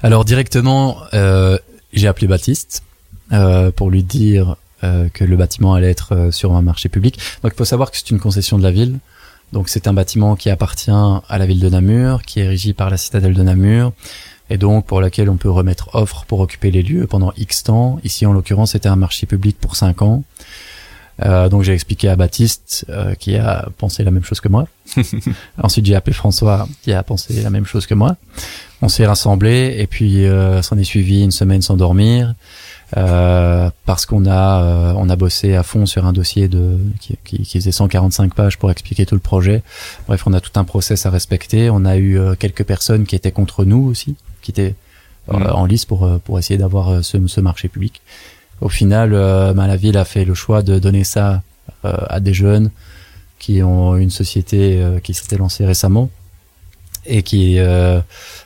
Alors 0.04 0.26
directement, 0.26 0.98
euh, 1.14 1.58
j'ai 1.94 2.08
appelé 2.08 2.28
Baptiste 2.28 2.84
euh, 3.32 3.72
pour 3.72 3.90
lui 3.90 4.04
dire 4.04 4.56
euh, 4.84 5.10
que 5.14 5.24
le 5.24 5.36
bâtiment 5.36 5.74
allait 5.74 5.92
être 5.92 6.14
euh, 6.14 6.32
sur 6.32 6.54
un 6.54 6.62
marché 6.62 6.90
public. 6.90 7.18
Donc 7.44 7.54
il 7.54 7.58
faut 7.58 7.66
savoir 7.66 7.92
que 7.92 7.98
c'est 7.98 8.10
une 8.12 8.20
concession 8.20 8.58
de 8.58 8.64
la 8.64 8.72
ville. 8.72 9.00
Donc 9.54 9.68
c'est 9.70 9.88
un 9.88 9.94
bâtiment 9.94 10.36
qui 10.36 10.50
appartient 10.50 10.92
à 10.92 11.38
la 11.38 11.46
ville 11.46 11.60
de 11.60 11.70
Namur, 11.70 12.22
qui 12.22 12.40
est 12.40 12.48
régi 12.48 12.74
par 12.74 12.90
la 12.90 12.98
citadelle 12.98 13.34
de 13.34 13.44
Namur 13.44 13.94
et 14.52 14.58
donc 14.58 14.86
pour 14.86 15.00
laquelle 15.00 15.30
on 15.30 15.38
peut 15.38 15.50
remettre 15.50 15.96
offre 15.96 16.26
pour 16.28 16.42
occuper 16.42 16.72
les 16.72 16.84
lieux 16.84 17.08
pendant 17.08 17.32
X 17.38 17.64
temps. 17.64 18.00
Ici, 18.04 18.26
en 18.26 18.34
l'occurrence, 18.34 18.74
c'était 18.74 18.90
un 18.90 18.98
marché 18.98 19.26
public 19.26 19.58
pour 19.60 19.78
5 19.78 20.02
ans. 20.02 20.24
Euh, 21.24 21.50
donc 21.50 21.64
j'ai 21.64 21.74
expliqué 21.74 22.10
à 22.10 22.16
Baptiste 22.16 22.86
euh, 22.90 23.14
qui 23.14 23.36
a 23.38 23.70
pensé 23.78 24.04
la 24.04 24.12
même 24.12 24.24
chose 24.24 24.42
que 24.42 24.50
moi. 24.50 24.66
Ensuite 25.62 25.86
j'ai 25.86 25.96
appelé 25.96 26.14
François 26.14 26.68
qui 26.82 26.94
a 26.94 27.04
pensé 27.04 27.42
la 27.42 27.50
même 27.50 27.66
chose 27.66 27.86
que 27.86 27.94
moi. 27.94 28.18
On 28.82 28.90
s'est 28.90 29.06
rassemblés 29.06 29.76
et 29.78 29.88
puis 29.88 30.26
euh, 30.26 30.62
s'en 30.64 30.78
est 30.78 30.84
suivi 30.84 31.22
une 31.24 31.32
semaine 31.32 31.62
sans 31.62 31.78
dormir 31.78 32.34
euh, 32.98 33.70
parce 33.86 34.08
qu'on 34.08 34.26
a 34.26 34.64
euh, 34.64 34.94
on 34.98 35.10
a 35.10 35.16
bossé 35.16 35.54
à 35.54 35.64
fond 35.64 35.86
sur 35.86 36.06
un 36.08 36.14
dossier 36.14 36.48
de 36.48 36.80
qui, 37.00 37.18
qui, 37.24 37.44
qui, 37.44 37.60
faisait 37.60 37.72
145 37.72 38.34
pages 38.34 38.58
pour 38.58 38.72
expliquer 38.72 39.06
tout 39.06 39.16
le 39.16 39.22
projet. 39.22 39.62
Bref, 40.08 40.24
on 40.26 40.34
a 40.34 40.42
tout 40.42 40.60
un 40.60 40.64
process 40.64 41.06
à 41.06 41.12
respecter. 41.12 41.70
On 41.70 41.86
a 41.86 41.98
eu 41.98 42.20
quelques 42.40 42.64
personnes 42.64 43.06
qui 43.06 43.16
étaient 43.16 43.32
contre 43.32 43.64
nous 43.64 43.86
aussi 43.86 44.16
qui 44.42 44.52
était 44.52 44.76
euh, 45.30 45.38
mm. 45.38 45.48
en 45.54 45.66
lice 45.66 45.86
pour 45.86 46.04
euh, 46.04 46.18
pour 46.24 46.40
essayer 46.40 46.58
d'avoir 46.58 46.90
euh, 46.90 47.02
ce, 47.02 47.18
ce, 47.28 47.42
marché 47.42 47.68
public. 47.68 48.02
Au 48.60 48.70
final, 48.70 49.10
ben, 49.10 49.66
la 49.66 49.76
ville 49.76 49.98
a 49.98 50.06
fait 50.06 50.24
le 50.24 50.36
choix 50.36 50.62
de 50.62 50.78
donner 50.78 51.04
ça 51.04 51.42
à 51.84 52.20
des 52.20 52.32
jeunes 52.32 52.70
qui 53.40 53.64
ont 53.64 53.96
une 53.96 54.12
société 54.12 54.80
qui 55.04 55.16
s'était 55.16 55.38
lancée 55.38 55.66
récemment 55.66 56.12
et 57.08 57.24
qui 57.24 57.58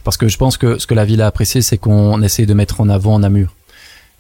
parce 0.06 0.16
que 0.16 0.30
je 0.30 0.38
pense 0.38 0.56
que 0.56 0.80
ce 0.80 0.88
que 0.88 0.94
la 0.94 1.04
ville 1.04 1.22
a 1.22 1.28
apprécié 1.28 1.62
c'est 1.62 1.78
qu'on 1.78 2.22
essaye 2.22 2.46
de 2.46 2.54
mettre 2.54 2.80
en 2.80 2.88
avant 2.88 3.20
Namur 3.20 3.54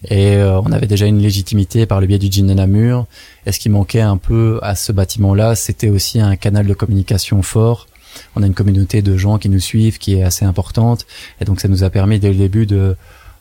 et 0.09 0.35
on 0.43 0.69
avait 0.73 0.87
déjà 0.87 1.05
une 1.05 1.21
légitimité 1.21 1.85
par 1.85 2.01
le 2.01 2.07
biais 2.07 2.19
du 2.19 2.29
Gin 2.29 2.47
de 2.47 2.53
Namur 2.53 3.05
et 3.45 3.53
ce 3.53 3.59
qui 3.59 3.69
manquait 3.69 4.01
un 4.01 4.17
peu 4.17 4.59
à 4.63 4.75
ce 4.75 4.91
bâtiment 4.91 5.33
là 5.33 5.55
c'était 5.55 5.87
aussi 5.87 6.19
un 6.19 6.35
canal 6.35 6.67
de 6.67 6.73
communication 6.73 7.41
fort 7.41 7.87
on 8.35 8.43
a 8.43 8.47
une 8.47 8.53
communauté 8.53 9.01
de 9.01 9.17
gens 9.17 9.37
qui 9.37 9.49
nous 9.49 9.59
suivent 9.59 9.97
qui 9.97 10.15
est 10.15 10.23
assez 10.23 10.45
importante. 10.45 11.05
Et 11.41 11.45
donc 11.45 11.59
ça 11.59 11.67
nous 11.67 11.83
a 11.83 11.89
permis 11.89 12.19
dès 12.19 12.29
le 12.29 12.35
début 12.35 12.65
de 12.65 12.95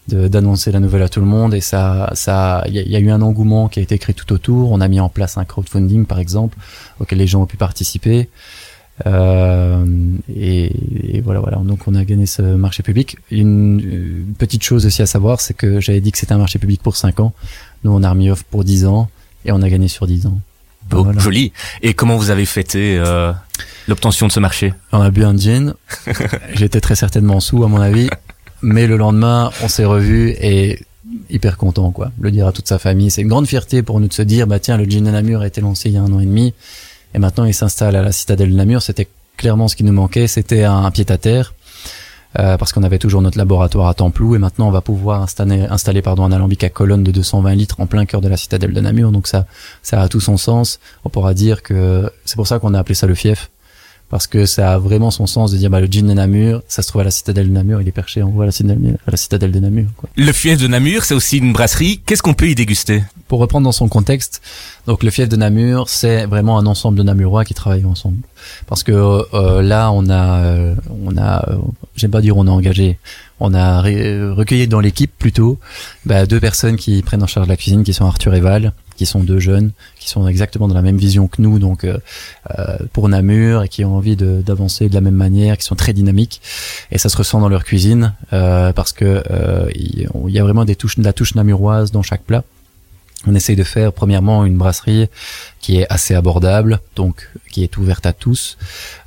d'annoncer 0.06 0.70
la 0.70 0.80
nouvelle 0.80 1.00
à 1.00 1.08
tout 1.08 1.20
le 1.20 1.26
monde. 1.26 1.54
Et 1.54 1.60
ça 1.60 2.10
ça 2.14 2.64
il 2.68 2.74
y, 2.74 2.96
a 2.96 2.98
eu 2.98 3.10
un 3.10 3.22
engouement 3.22 3.68
qui 3.68 3.80
a 3.80 3.82
été 3.82 3.98
créé 3.98 4.14
tout 4.14 4.32
autour. 4.32 4.72
On 4.72 4.80
a 4.80 4.88
mis 4.88 5.00
en 5.00 5.08
place 5.08 5.38
un 5.38 5.44
crowdfunding 5.44 6.04
par 6.04 6.18
exemple 6.18 6.58
auquel 7.00 7.18
les 7.18 7.26
gens 7.26 7.42
ont 7.42 7.46
pu 7.46 7.56
participer. 7.56 8.28
Euh, 9.06 9.84
et, 10.36 11.20
voilà 11.24 11.40
voilà. 11.40 11.56
Donc 11.56 11.88
on 11.88 11.94
a 11.94 12.04
gagné 12.04 12.26
ce 12.26 12.42
marché 12.42 12.82
public. 12.82 13.16
Une, 13.30 14.34
petite 14.38 14.62
chose 14.62 14.84
aussi 14.86 15.00
à 15.00 15.06
savoir 15.06 15.40
c'est 15.40 15.54
que 15.54 15.80
j'avais 15.80 16.00
dit 16.00 16.12
que 16.12 16.18
c'était 16.18 16.34
un 16.34 16.38
marché 16.38 16.58
public 16.58 16.82
pour 16.82 16.96
5 16.96 17.20
ans. 17.20 17.32
Nous 17.82 17.90
on 17.90 18.02
a 18.02 18.10
remis 18.10 18.30
offre 18.30 18.44
pour 18.44 18.64
10 18.64 18.86
ans 18.86 19.08
et 19.46 19.52
on 19.52 19.62
a 19.62 19.68
gagné 19.70 19.88
sur 19.88 20.06
10 20.06 20.26
ans 20.26 20.38
Beau, 20.88 21.06
joli. 21.18 21.52
Et 21.82 21.94
comment 21.94 22.16
vous 22.16 22.30
avez 22.30 22.46
fêté 22.46 22.98
euh, 22.98 23.32
l'obtention 23.88 24.26
de 24.26 24.32
ce 24.32 24.40
marché? 24.40 24.74
On 24.92 25.00
a 25.00 25.10
bu 25.10 25.24
un 25.24 25.36
gin. 25.36 25.74
J'étais 26.54 26.80
très 26.80 26.94
certainement 26.94 27.40
sous, 27.40 27.64
à 27.64 27.68
mon 27.68 27.80
avis. 27.80 28.08
Mais 28.62 28.86
le 28.86 28.96
lendemain, 28.96 29.50
on 29.62 29.68
s'est 29.68 29.84
revus 29.84 30.30
et 30.40 30.80
hyper 31.30 31.56
content, 31.56 31.90
quoi. 31.90 32.12
Le 32.20 32.30
dire 32.30 32.46
à 32.46 32.52
toute 32.52 32.68
sa 32.68 32.78
famille. 32.78 33.10
C'est 33.10 33.22
une 33.22 33.28
grande 33.28 33.46
fierté 33.46 33.82
pour 33.82 34.00
nous 34.00 34.08
de 34.08 34.12
se 34.12 34.22
dire, 34.22 34.46
bah 34.46 34.58
tiens, 34.58 34.76
le 34.76 34.84
gin 34.84 35.06
à 35.06 35.12
Namur 35.12 35.40
a 35.40 35.46
été 35.46 35.60
lancé 35.60 35.88
il 35.88 35.94
y 35.94 35.96
a 35.98 36.02
un 36.02 36.12
an 36.12 36.20
et 36.20 36.26
demi. 36.26 36.54
Et 37.14 37.18
maintenant, 37.18 37.44
il 37.44 37.54
s'installe 37.54 37.96
à 37.96 38.02
la 38.02 38.12
citadelle 38.12 38.50
de 38.50 38.56
Namur. 38.56 38.82
C'était 38.82 39.08
clairement 39.36 39.68
ce 39.68 39.76
qui 39.76 39.84
nous 39.84 39.92
manquait. 39.92 40.26
C'était 40.26 40.64
un 40.64 40.90
pied 40.90 41.06
à 41.08 41.18
terre. 41.18 41.54
Euh, 42.38 42.56
parce 42.56 42.72
qu'on 42.72 42.82
avait 42.82 42.98
toujours 42.98 43.22
notre 43.22 43.38
laboratoire 43.38 43.86
à 43.88 43.94
Templou 43.94 44.34
et 44.34 44.38
maintenant 44.38 44.66
on 44.66 44.72
va 44.72 44.80
pouvoir 44.80 45.22
installer, 45.22 45.62
installer 45.62 46.02
pardon, 46.02 46.24
un 46.24 46.32
alambic 46.32 46.64
à 46.64 46.68
colonne 46.68 47.04
de 47.04 47.12
220 47.12 47.54
litres 47.54 47.80
en 47.80 47.86
plein 47.86 48.06
cœur 48.06 48.20
de 48.20 48.28
la 48.28 48.36
citadelle 48.36 48.72
de 48.72 48.80
Namur. 48.80 49.12
Donc 49.12 49.28
ça, 49.28 49.46
ça 49.82 50.00
a 50.00 50.08
tout 50.08 50.20
son 50.20 50.36
sens. 50.36 50.80
On 51.04 51.10
pourra 51.10 51.32
dire 51.32 51.62
que 51.62 52.10
c'est 52.24 52.36
pour 52.36 52.48
ça 52.48 52.58
qu'on 52.58 52.74
a 52.74 52.78
appelé 52.80 52.94
ça 52.94 53.06
le 53.06 53.14
fief 53.14 53.50
parce 54.10 54.26
que 54.26 54.46
ça 54.46 54.74
a 54.74 54.78
vraiment 54.78 55.10
son 55.10 55.26
sens 55.26 55.50
de 55.50 55.56
dire 55.56 55.70
bah, 55.70 55.80
le 55.80 55.86
gin 55.86 56.06
de 56.06 56.12
Namur, 56.12 56.62
ça 56.68 56.82
se 56.82 56.88
trouve 56.88 57.00
à 57.00 57.04
la 57.04 57.10
citadelle 57.10 57.48
de 57.48 57.52
Namur, 57.52 57.80
il 57.80 57.88
est 57.88 57.92
perché 57.92 58.22
en 58.22 58.30
haut 58.30 58.42
à 58.42 58.46
la 58.46 58.52
citadelle, 58.52 58.98
à 59.06 59.10
la 59.10 59.16
citadelle 59.16 59.52
de 59.52 59.58
Namur. 59.58 59.86
Quoi. 59.96 60.08
Le 60.16 60.32
fief 60.32 60.58
de 60.60 60.66
Namur, 60.66 61.04
c'est 61.04 61.14
aussi 61.14 61.38
une 61.38 61.52
brasserie. 61.52 62.00
Qu'est-ce 62.04 62.22
qu'on 62.22 62.34
peut 62.34 62.48
y 62.48 62.54
déguster? 62.54 63.02
Pour 63.28 63.40
reprendre 63.40 63.64
dans 63.64 63.72
son 63.72 63.88
contexte, 63.88 64.42
donc 64.86 65.02
le 65.02 65.10
fief 65.10 65.28
de 65.28 65.36
Namur, 65.36 65.88
c'est 65.88 66.26
vraiment 66.26 66.58
un 66.58 66.66
ensemble 66.66 66.98
de 66.98 67.02
Namurois 67.02 67.44
qui 67.44 67.54
travaillent 67.54 67.86
ensemble. 67.86 68.18
Parce 68.66 68.82
que 68.82 68.92
euh, 68.92 69.62
là, 69.62 69.90
on 69.90 70.08
a, 70.08 70.38
euh, 70.44 70.74
on 71.04 71.16
a, 71.16 71.48
euh, 71.50 71.56
j'aime 71.96 72.10
pas 72.10 72.20
dire 72.20 72.36
on 72.36 72.46
a 72.46 72.50
engagé, 72.50 72.98
on 73.40 73.54
a 73.54 73.80
recueilli 73.80 74.68
dans 74.68 74.80
l'équipe 74.80 75.12
plutôt 75.18 75.58
bah, 76.04 76.26
deux 76.26 76.40
personnes 76.40 76.76
qui 76.76 77.02
prennent 77.02 77.22
en 77.22 77.26
charge 77.26 77.48
la 77.48 77.56
cuisine, 77.56 77.82
qui 77.82 77.94
sont 77.94 78.04
Arthur 78.04 78.34
et 78.34 78.40
Val, 78.40 78.72
qui 78.96 79.06
sont 79.06 79.20
deux 79.20 79.38
jeunes, 79.38 79.70
qui 79.98 80.08
sont 80.08 80.26
exactement 80.28 80.68
dans 80.68 80.74
la 80.74 80.82
même 80.82 80.96
vision 80.96 81.28
que 81.28 81.42
nous, 81.42 81.58
donc 81.58 81.84
euh, 81.84 81.98
euh 82.58 82.78
pour 82.92 83.08
Namur 83.08 83.62
et 83.64 83.68
qui 83.68 83.84
ont 83.84 83.96
envie 83.96 84.16
d'avancer 84.16 84.88
de, 84.88 84.94
la 84.94 85.00
même 85.00 85.14
manière, 85.14 85.56
qui 85.56 85.64
sont 85.64 85.74
très 85.74 85.92
dynamiques 85.92 86.40
et 86.90 86.98
ça 86.98 87.08
se 87.08 87.16
ressent 87.16 87.40
dans 87.40 87.48
leur 87.48 87.64
cuisine 87.64 88.14
euh, 88.32 88.72
parce 88.72 88.92
que 88.92 89.22
euh, 89.30 89.68
il 89.74 90.08
y 90.28 90.38
a 90.38 90.42
vraiment 90.42 90.64
des 90.64 90.76
touches, 90.76 90.98
de 90.98 91.04
la 91.04 91.12
touche 91.12 91.34
namuroise 91.34 91.90
dans 91.92 92.02
chaque 92.02 92.22
plat. 92.22 92.44
On 93.26 93.34
essaye 93.34 93.56
de 93.56 93.64
faire 93.64 93.92
premièrement 93.92 94.44
une 94.44 94.58
brasserie 94.58 95.08
qui 95.60 95.78
est 95.78 95.86
assez 95.88 96.14
abordable, 96.14 96.80
donc 96.94 97.30
qui 97.50 97.62
est 97.62 97.76
ouverte 97.78 98.04
à 98.04 98.12
tous. 98.12 98.58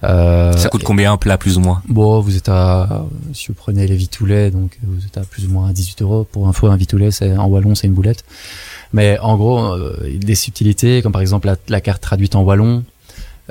Euh, 0.04 0.54
ça 0.54 0.70
coûte 0.70 0.84
combien 0.84 1.14
un 1.14 1.18
plat 1.18 1.38
plus 1.38 1.58
ou 1.58 1.60
moins? 1.60 1.84
Bon, 1.88 2.20
vous 2.20 2.36
êtes 2.36 2.50
à 2.50 3.06
si 3.34 3.50
vous 3.50 3.54
prenez 3.54 3.86
les 3.86 3.96
vitoulets, 3.96 4.50
donc 4.50 4.78
vous 4.82 5.06
êtes 5.06 5.18
à 5.18 5.22
plus 5.22 5.46
ou 5.46 5.52
moins 5.52 5.70
à 5.70 5.74
18 5.74 6.02
euros. 6.02 6.24
Pour 6.24 6.48
info, 6.48 6.68
un 6.68 6.78
vitoulet, 6.78 7.12
c'est 7.12 7.38
en 7.38 7.46
wallon, 7.46 7.76
c'est 7.76 7.86
une 7.86 7.94
boulette. 7.94 8.24
Mais 8.94 9.18
en 9.20 9.38
gros, 9.38 9.60
euh, 9.60 9.98
des 10.18 10.36
subtilités, 10.36 11.02
comme 11.02 11.12
par 11.12 11.22
exemple 11.22 11.54
la, 11.68 11.82
carte 11.82 12.02
traduite 12.02 12.36
en 12.36 12.44
wallon, 12.44 12.84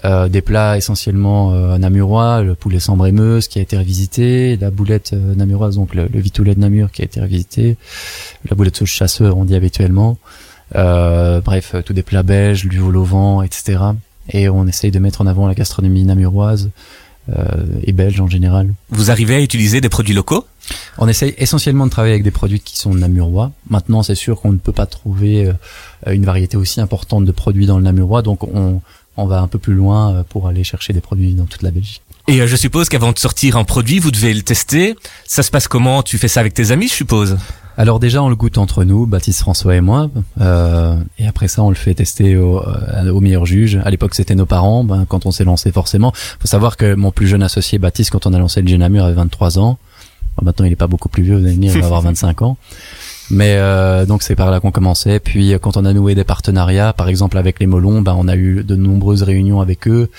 euh, 0.04 0.28
des 0.28 0.42
plats 0.42 0.76
essentiellement 0.76 1.52
euh, 1.52 1.78
namurois, 1.78 2.42
le 2.42 2.54
poulet 2.54 2.80
sans 2.80 2.96
brémeuse 2.96 3.48
qui 3.48 3.58
a 3.58 3.62
été 3.62 3.78
revisité, 3.78 4.56
la 4.56 4.70
boulette 4.70 5.12
euh, 5.14 5.34
namuroise, 5.34 5.76
donc 5.76 5.94
le, 5.94 6.06
vitoulet 6.12 6.54
de 6.54 6.60
Namur 6.60 6.90
qui 6.90 7.02
a 7.02 7.04
été 7.06 7.20
revisité, 7.20 7.76
la 8.48 8.56
boulette 8.56 8.76
sauce 8.76 8.90
chasseur, 8.90 9.38
on 9.38 9.44
dit 9.44 9.54
habituellement. 9.54 10.18
Euh, 10.74 11.40
bref, 11.40 11.76
tous 11.84 11.92
des 11.92 12.02
plats 12.02 12.22
belges, 12.22 12.66
vol 12.66 12.96
au 12.96 13.04
vent, 13.04 13.42
etc. 13.42 13.78
Et 14.30 14.48
on 14.48 14.66
essaye 14.66 14.90
de 14.90 14.98
mettre 14.98 15.20
en 15.20 15.26
avant 15.26 15.46
la 15.46 15.54
gastronomie 15.54 16.04
namuroise 16.04 16.66
euh, 16.66 16.70
et 17.82 17.92
belge 17.92 18.20
en 18.20 18.28
général. 18.28 18.72
Vous 18.90 19.10
arrivez 19.10 19.34
à 19.34 19.40
utiliser 19.40 19.80
des 19.80 19.88
produits 19.88 20.14
locaux? 20.14 20.46
On 20.98 21.08
essaye 21.08 21.34
essentiellement 21.38 21.86
de 21.86 21.90
travailler 21.90 22.14
avec 22.14 22.24
des 22.24 22.30
produits 22.30 22.60
qui 22.60 22.76
sont 22.78 22.94
namurois. 22.94 23.52
Maintenant, 23.70 24.02
c'est 24.02 24.14
sûr 24.14 24.40
qu'on 24.40 24.52
ne 24.52 24.58
peut 24.58 24.72
pas 24.72 24.86
trouver 24.86 25.46
euh, 25.46 26.12
une 26.12 26.24
variété 26.24 26.56
aussi 26.56 26.80
importante 26.80 27.24
de 27.24 27.32
produits 27.32 27.66
dans 27.66 27.78
le 27.78 27.84
namurois, 27.84 28.22
donc 28.22 28.42
on, 28.44 28.80
on 29.16 29.26
va 29.26 29.40
un 29.40 29.48
peu 29.48 29.58
plus 29.58 29.74
loin 29.74 30.12
euh, 30.12 30.22
pour 30.22 30.48
aller 30.48 30.64
chercher 30.64 30.92
des 30.92 31.00
produits 31.00 31.34
dans 31.34 31.46
toute 31.46 31.62
la 31.62 31.70
Belgique. 31.70 32.02
Et 32.28 32.40
euh, 32.40 32.46
je 32.46 32.56
suppose 32.56 32.88
qu'avant 32.88 33.12
de 33.12 33.18
sortir 33.18 33.56
un 33.56 33.64
produit, 33.64 33.98
vous 33.98 34.10
devez 34.10 34.34
le 34.34 34.42
tester. 34.42 34.96
Ça 35.26 35.42
se 35.42 35.50
passe 35.50 35.68
comment? 35.68 36.02
Tu 36.02 36.18
fais 36.18 36.28
ça 36.28 36.40
avec 36.40 36.54
tes 36.54 36.70
amis, 36.72 36.88
je 36.88 36.94
suppose? 36.94 37.36
Alors 37.76 38.00
déjà, 38.00 38.22
on 38.22 38.28
le 38.28 38.36
goûte 38.36 38.58
entre 38.58 38.84
nous, 38.84 39.06
Baptiste, 39.06 39.40
François 39.40 39.76
et 39.76 39.80
moi, 39.80 40.10
euh, 40.40 40.96
et 41.18 41.26
après 41.26 41.48
ça, 41.48 41.62
on 41.62 41.68
le 41.68 41.74
fait 41.74 41.94
tester 41.94 42.36
au, 42.36 42.62
au 42.62 43.20
meilleur 43.20 43.46
juge. 43.46 43.80
À 43.84 43.90
l'époque, 43.90 44.14
c'était 44.14 44.34
nos 44.34 44.46
parents. 44.46 44.84
Ben, 44.84 45.04
quand 45.08 45.26
on 45.26 45.30
s'est 45.30 45.44
lancé, 45.44 45.72
forcément, 45.72 46.12
faut 46.14 46.46
savoir 46.46 46.76
que 46.76 46.94
mon 46.94 47.10
plus 47.10 47.26
jeune 47.26 47.42
associé, 47.42 47.78
Baptiste, 47.78 48.10
quand 48.10 48.26
on 48.26 48.32
a 48.32 48.38
lancé 48.38 48.62
le 48.62 48.68
Genamur, 48.68 49.04
avait 49.04 49.14
23 49.14 49.58
ans 49.58 49.78
maintenant, 50.42 50.66
il 50.66 50.72
est 50.72 50.76
pas 50.76 50.86
beaucoup 50.86 51.08
plus 51.08 51.22
vieux, 51.22 51.36
vous 51.36 51.44
allez 51.44 51.54
venir, 51.54 51.72
il 51.74 51.80
va 51.80 51.86
avoir 51.86 52.00
25 52.02 52.42
ans. 52.42 52.56
Mais 53.28 53.56
euh, 53.56 54.06
donc 54.06 54.22
c'est 54.22 54.36
par 54.36 54.50
là 54.50 54.60
qu'on 54.60 54.70
commençait. 54.70 55.18
Puis 55.18 55.52
euh, 55.52 55.58
quand 55.58 55.76
on 55.76 55.84
a 55.84 55.92
noué 55.92 56.14
des 56.14 56.22
partenariats, 56.24 56.92
par 56.92 57.08
exemple 57.08 57.38
avec 57.38 57.58
les 57.58 57.66
Molons, 57.66 58.00
ben 58.00 58.14
on 58.16 58.28
a 58.28 58.36
eu 58.36 58.62
de 58.62 58.76
nombreuses 58.76 59.24
réunions 59.24 59.60
avec 59.60 59.88
eux 59.88 60.10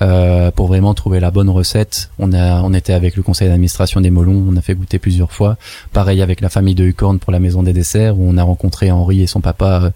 euh, 0.00 0.50
pour 0.50 0.68
vraiment 0.68 0.94
trouver 0.94 1.20
la 1.20 1.30
bonne 1.30 1.50
recette. 1.50 2.10
On 2.18 2.32
a, 2.32 2.62
on 2.62 2.72
était 2.72 2.92
avec 2.92 3.16
le 3.16 3.22
conseil 3.22 3.48
d'administration 3.48 4.00
des 4.00 4.10
Molons, 4.10 4.44
on 4.48 4.56
a 4.56 4.62
fait 4.62 4.74
goûter 4.74 4.98
plusieurs 4.98 5.32
fois. 5.32 5.56
Pareil 5.92 6.22
avec 6.22 6.40
la 6.40 6.48
famille 6.48 6.74
de 6.74 6.84
Hucorn 6.84 7.18
pour 7.18 7.32
la 7.32 7.40
maison 7.40 7.62
des 7.62 7.72
desserts, 7.72 8.18
où 8.18 8.28
on 8.28 8.36
a 8.38 8.42
rencontré 8.42 8.90
Henri 8.90 9.22
et 9.22 9.26
son 9.26 9.40
papa 9.40 9.92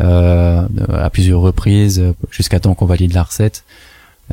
euh, 0.00 0.66
à 0.92 1.10
plusieurs 1.10 1.40
reprises 1.40 2.02
jusqu'à 2.30 2.60
temps 2.60 2.74
qu'on 2.74 2.86
valide 2.86 3.12
la 3.12 3.24
recette. 3.24 3.64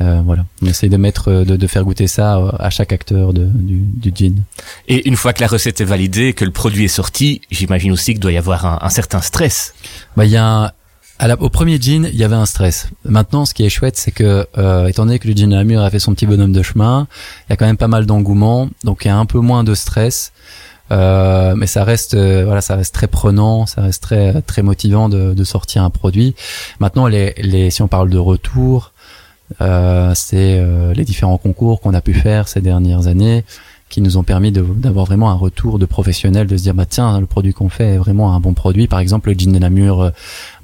Euh, 0.00 0.22
voilà, 0.24 0.44
on 0.60 0.66
essaye 0.66 0.90
de 0.90 0.96
mettre, 0.96 1.28
euh, 1.28 1.44
de, 1.44 1.54
de, 1.54 1.66
faire 1.68 1.84
goûter 1.84 2.08
ça 2.08 2.38
euh, 2.38 2.50
à 2.58 2.68
chaque 2.68 2.92
acteur 2.92 3.32
de, 3.32 3.44
du, 3.44 3.76
du 3.76 4.12
gin. 4.12 4.42
Et 4.88 5.08
une 5.08 5.14
fois 5.14 5.32
que 5.32 5.40
la 5.40 5.46
recette 5.46 5.80
est 5.80 5.84
validée, 5.84 6.32
que 6.32 6.44
le 6.44 6.50
produit 6.50 6.84
est 6.84 6.88
sorti, 6.88 7.42
j'imagine 7.52 7.92
aussi 7.92 8.12
qu'il 8.12 8.20
doit 8.20 8.32
y 8.32 8.36
avoir 8.36 8.66
un, 8.66 8.78
un 8.82 8.88
certain 8.88 9.20
stress. 9.20 9.72
Bah, 10.16 10.24
il 10.24 10.32
y 10.32 10.36
a 10.36 10.74
à 11.18 11.32
au 11.40 11.48
premier 11.48 11.80
gin, 11.80 12.08
il 12.12 12.18
y 12.18 12.24
avait 12.24 12.34
un 12.34 12.46
stress. 12.46 12.88
Maintenant, 13.04 13.44
ce 13.44 13.54
qui 13.54 13.64
est 13.64 13.68
chouette, 13.68 13.96
c'est 13.96 14.10
que, 14.10 14.46
euh, 14.58 14.86
étant 14.86 15.06
donné 15.06 15.18
que 15.18 15.28
le 15.28 15.34
gin 15.34 15.48
de 15.48 15.56
la 15.56 15.64
mur 15.64 15.82
a 15.82 15.90
fait 15.90 15.98
son 15.98 16.14
petit 16.14 16.26
bonhomme 16.26 16.52
de 16.52 16.62
chemin, 16.62 17.06
il 17.48 17.50
y 17.50 17.54
a 17.54 17.56
quand 17.56 17.66
même 17.66 17.76
pas 17.76 17.88
mal 17.88 18.06
d'engouement, 18.06 18.68
donc 18.82 19.04
il 19.04 19.08
y 19.08 19.10
a 19.10 19.16
un 19.16 19.26
peu 19.26 19.38
moins 19.38 19.64
de 19.64 19.74
stress. 19.74 20.32
Euh, 20.92 21.54
mais 21.56 21.66
ça 21.66 21.82
reste, 21.82 22.14
voilà, 22.14 22.60
ça 22.60 22.76
reste 22.76 22.94
très 22.94 23.06
prenant, 23.06 23.64
ça 23.64 23.80
reste 23.82 24.02
très, 24.02 24.42
très 24.42 24.62
motivant 24.62 25.08
de, 25.08 25.32
de 25.32 25.44
sortir 25.44 25.82
un 25.82 25.90
produit. 25.90 26.34
Maintenant, 26.78 27.06
les, 27.06 27.32
les, 27.38 27.70
si 27.70 27.80
on 27.80 27.88
parle 27.88 28.10
de 28.10 28.18
retour, 28.18 28.92
euh, 29.60 30.12
c'est 30.14 30.58
euh, 30.58 30.94
les 30.94 31.04
différents 31.04 31.38
concours 31.38 31.80
qu'on 31.80 31.94
a 31.94 32.00
pu 32.00 32.14
faire 32.14 32.48
ces 32.48 32.60
dernières 32.60 33.06
années 33.06 33.44
qui 33.88 34.00
nous 34.00 34.16
ont 34.16 34.22
permis 34.22 34.50
d'avoir 34.50 35.06
vraiment 35.06 35.30
un 35.30 35.34
retour 35.34 35.78
de 35.78 35.86
professionnels, 35.86 36.46
de 36.46 36.56
se 36.56 36.62
dire 36.62 36.74
bah 36.74 36.86
tiens 36.86 37.20
le 37.20 37.26
produit 37.26 37.52
qu'on 37.52 37.68
fait 37.68 37.94
est 37.94 37.96
vraiment 37.98 38.34
un 38.34 38.40
bon 38.40 38.54
produit. 38.54 38.88
Par 38.88 38.98
exemple 38.98 39.30
le 39.30 39.38
jean 39.38 39.52
de 39.52 39.58
Namur 39.58 40.02
euh, 40.02 40.10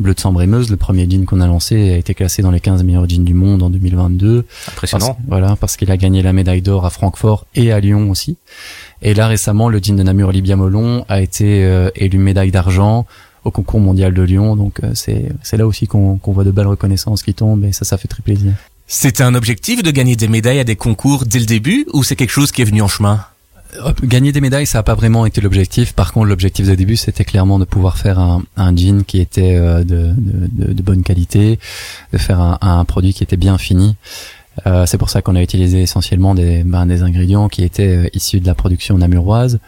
bleu 0.01 0.15
de 0.15 0.21
sambre 0.21 0.43
le 0.43 0.77
premier 0.77 1.09
jean 1.09 1.25
qu'on 1.27 1.41
a 1.41 1.47
lancé 1.47 1.93
a 1.93 1.97
été 1.97 2.15
classé 2.15 2.43
dans 2.43 2.51
les 2.51 2.61
15 2.61 2.83
meilleurs 2.83 3.09
jeans 3.09 3.25
du 3.25 3.35
monde 3.35 3.63
en 3.63 3.71
2022. 3.71 4.47
Impressionnant. 4.69 5.19
voilà 5.29 5.57
parce 5.57 5.77
qu'il 5.77 5.91
a 5.91 5.97
gagné 5.97 6.23
la 6.23 6.33
médaille 6.33 6.63
d'or 6.63 6.87
à 6.87 6.91
Francfort 6.91 7.47
et 7.55 7.73
à 7.73 7.81
Lyon 7.81 8.11
aussi. 8.11 8.37
Et 9.03 9.15
là 9.15 9.29
récemment 9.29 9.69
le 9.69 9.79
jean 9.81 9.97
de 9.97 10.03
Namur 10.03 10.33
Libia 10.33 10.57
Molon 10.57 11.05
a 11.09 11.21
été 11.21 11.89
élu 11.95 12.19
médaille 12.19 12.51
d'argent 12.51 13.07
au 13.45 13.51
concours 13.51 13.81
mondial 13.81 14.13
de 14.13 14.23
Lyon. 14.23 14.57
Donc 14.57 14.81
c'est 14.95 15.31
c'est 15.43 15.57
là 15.57 15.67
aussi 15.67 15.87
qu'on 15.87 16.17
qu'on 16.17 16.33
voit 16.33 16.45
de 16.45 16.51
belles 16.51 16.67
reconnaissances 16.67 17.23
qui 17.23 17.35
tombent 17.35 17.65
et 17.65 17.73
ça 17.73 17.85
ça 17.85 17.97
fait 17.97 18.09
très 18.09 18.23
plaisir. 18.23 18.53
C'était 18.93 19.23
un 19.23 19.37
objectif 19.37 19.85
de 19.85 19.93
gagner 19.93 20.17
des 20.17 20.27
médailles 20.27 20.59
à 20.59 20.65
des 20.65 20.75
concours 20.75 21.25
dès 21.25 21.39
le 21.39 21.47
début 21.47 21.87
ou 21.93 22.03
c'est 22.03 22.17
quelque 22.17 22.33
chose 22.33 22.51
qui 22.51 22.61
est 22.61 22.65
venu 22.65 22.83
en 22.83 22.89
chemin? 22.89 23.25
Gagner 24.03 24.33
des 24.33 24.41
médailles, 24.41 24.67
ça 24.67 24.79
n'a 24.79 24.83
pas 24.83 24.97
vraiment 24.97 25.27
été 25.27 25.41
l'objectif. 25.41 25.93
Par 25.93 26.13
contre, 26.13 26.27
l'objectif 26.27 26.67
de 26.67 26.75
début, 26.75 26.97
c'était 26.97 27.25
clairement 27.25 27.61
de 27.61 27.65
pouvoir 27.65 27.99
faire 27.99 28.19
un, 28.19 28.43
un 28.57 28.77
jean 28.77 29.05
qui 29.05 29.21
était 29.21 29.55
euh, 29.55 29.85
de, 29.85 30.13
de, 30.17 30.73
de, 30.73 30.83
bonne 30.83 31.05
qualité, 31.05 31.61
de 32.13 32.19
faire 32.19 32.41
un, 32.41 32.59
un, 32.63 32.85
produit 32.85 33.15
qui 33.15 33.23
était 33.23 33.37
bien 33.37 33.59
fini. 33.59 33.95
Euh, 34.67 34.87
c'est 34.87 34.99
pour 34.99 35.09
ça 35.09 35.23
qu'on 35.23 35.37
a 35.37 35.41
utilisé 35.41 35.83
essentiellement 35.83 36.35
des, 36.35 36.65
ben, 36.65 36.85
des 36.85 37.05
ingrédients 37.05 37.49
qui 37.49 37.63
étaient 37.63 37.97
euh, 37.97 38.09
issus 38.13 38.41
de 38.41 38.47
la 38.49 38.57
production 38.57 38.99
namuroise. 38.99 39.61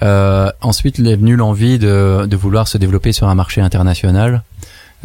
Euh, 0.00 0.50
ensuite, 0.62 0.98
il 0.98 1.06
est 1.06 1.16
venu 1.16 1.36
l'envie 1.36 1.78
de, 1.78 2.24
de 2.24 2.36
vouloir 2.36 2.66
se 2.66 2.78
développer 2.78 3.12
sur 3.12 3.28
un 3.28 3.34
marché 3.34 3.60
international. 3.60 4.42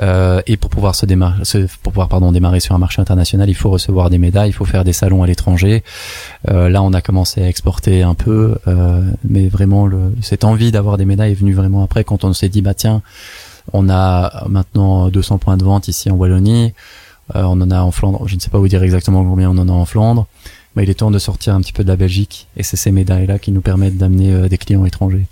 Euh, 0.01 0.41
et 0.47 0.57
pour 0.57 0.69
pouvoir 0.69 0.95
se 0.95 1.05
démarrer, 1.05 1.43
pouvoir 1.83 2.09
démarrer 2.31 2.59
sur 2.59 2.73
un 2.73 2.79
marché 2.79 3.01
international, 3.01 3.49
il 3.49 3.55
faut 3.55 3.69
recevoir 3.69 4.09
des 4.09 4.17
médailles, 4.17 4.49
il 4.49 4.53
faut 4.53 4.65
faire 4.65 4.83
des 4.83 4.93
salons 4.93 5.23
à 5.23 5.27
l'étranger. 5.27 5.83
Euh, 6.49 6.69
là, 6.69 6.81
on 6.81 6.93
a 6.93 7.01
commencé 7.01 7.43
à 7.43 7.47
exporter 7.47 8.01
un 8.01 8.15
peu, 8.15 8.55
euh, 8.67 9.01
mais 9.23 9.47
vraiment 9.47 9.85
le, 9.85 10.13
cette 10.21 10.43
envie 10.43 10.71
d'avoir 10.71 10.97
des 10.97 11.05
médailles 11.05 11.31
est 11.31 11.35
venue 11.35 11.53
vraiment 11.53 11.83
après 11.83 12.03
quand 12.03 12.23
on 12.23 12.33
s'est 12.33 12.49
dit 12.49 12.61
bah 12.61 12.73
tiens, 12.73 13.01
on 13.71 13.89
a 13.89 14.45
maintenant 14.49 15.09
200 15.09 15.37
points 15.37 15.57
de 15.57 15.63
vente 15.63 15.87
ici 15.87 16.09
en 16.09 16.15
Wallonie, 16.15 16.73
euh, 17.35 17.43
on 17.43 17.61
en 17.61 17.71
a 17.71 17.81
en 17.81 17.91
Flandre, 17.91 18.27
je 18.27 18.35
ne 18.35 18.39
sais 18.39 18.49
pas 18.49 18.59
vous 18.59 18.67
dire 18.67 18.83
exactement 18.83 19.23
combien 19.23 19.49
on 19.49 19.57
en 19.57 19.69
a 19.69 19.71
en 19.71 19.85
Flandre, 19.85 20.27
mais 20.75 20.83
il 20.83 20.89
est 20.89 20.95
temps 20.95 21.11
de 21.11 21.19
sortir 21.19 21.55
un 21.55 21.61
petit 21.61 21.71
peu 21.71 21.83
de 21.83 21.87
la 21.87 21.95
Belgique 21.95 22.47
et 22.57 22.63
c'est 22.63 22.77
ces 22.77 22.91
médailles 22.91 23.27
là 23.27 23.39
qui 23.39 23.51
nous 23.51 23.61
permettent 23.61 23.97
d'amener 23.97 24.33
euh, 24.33 24.49
des 24.49 24.57
clients 24.57 24.85
étrangers. 24.85 25.25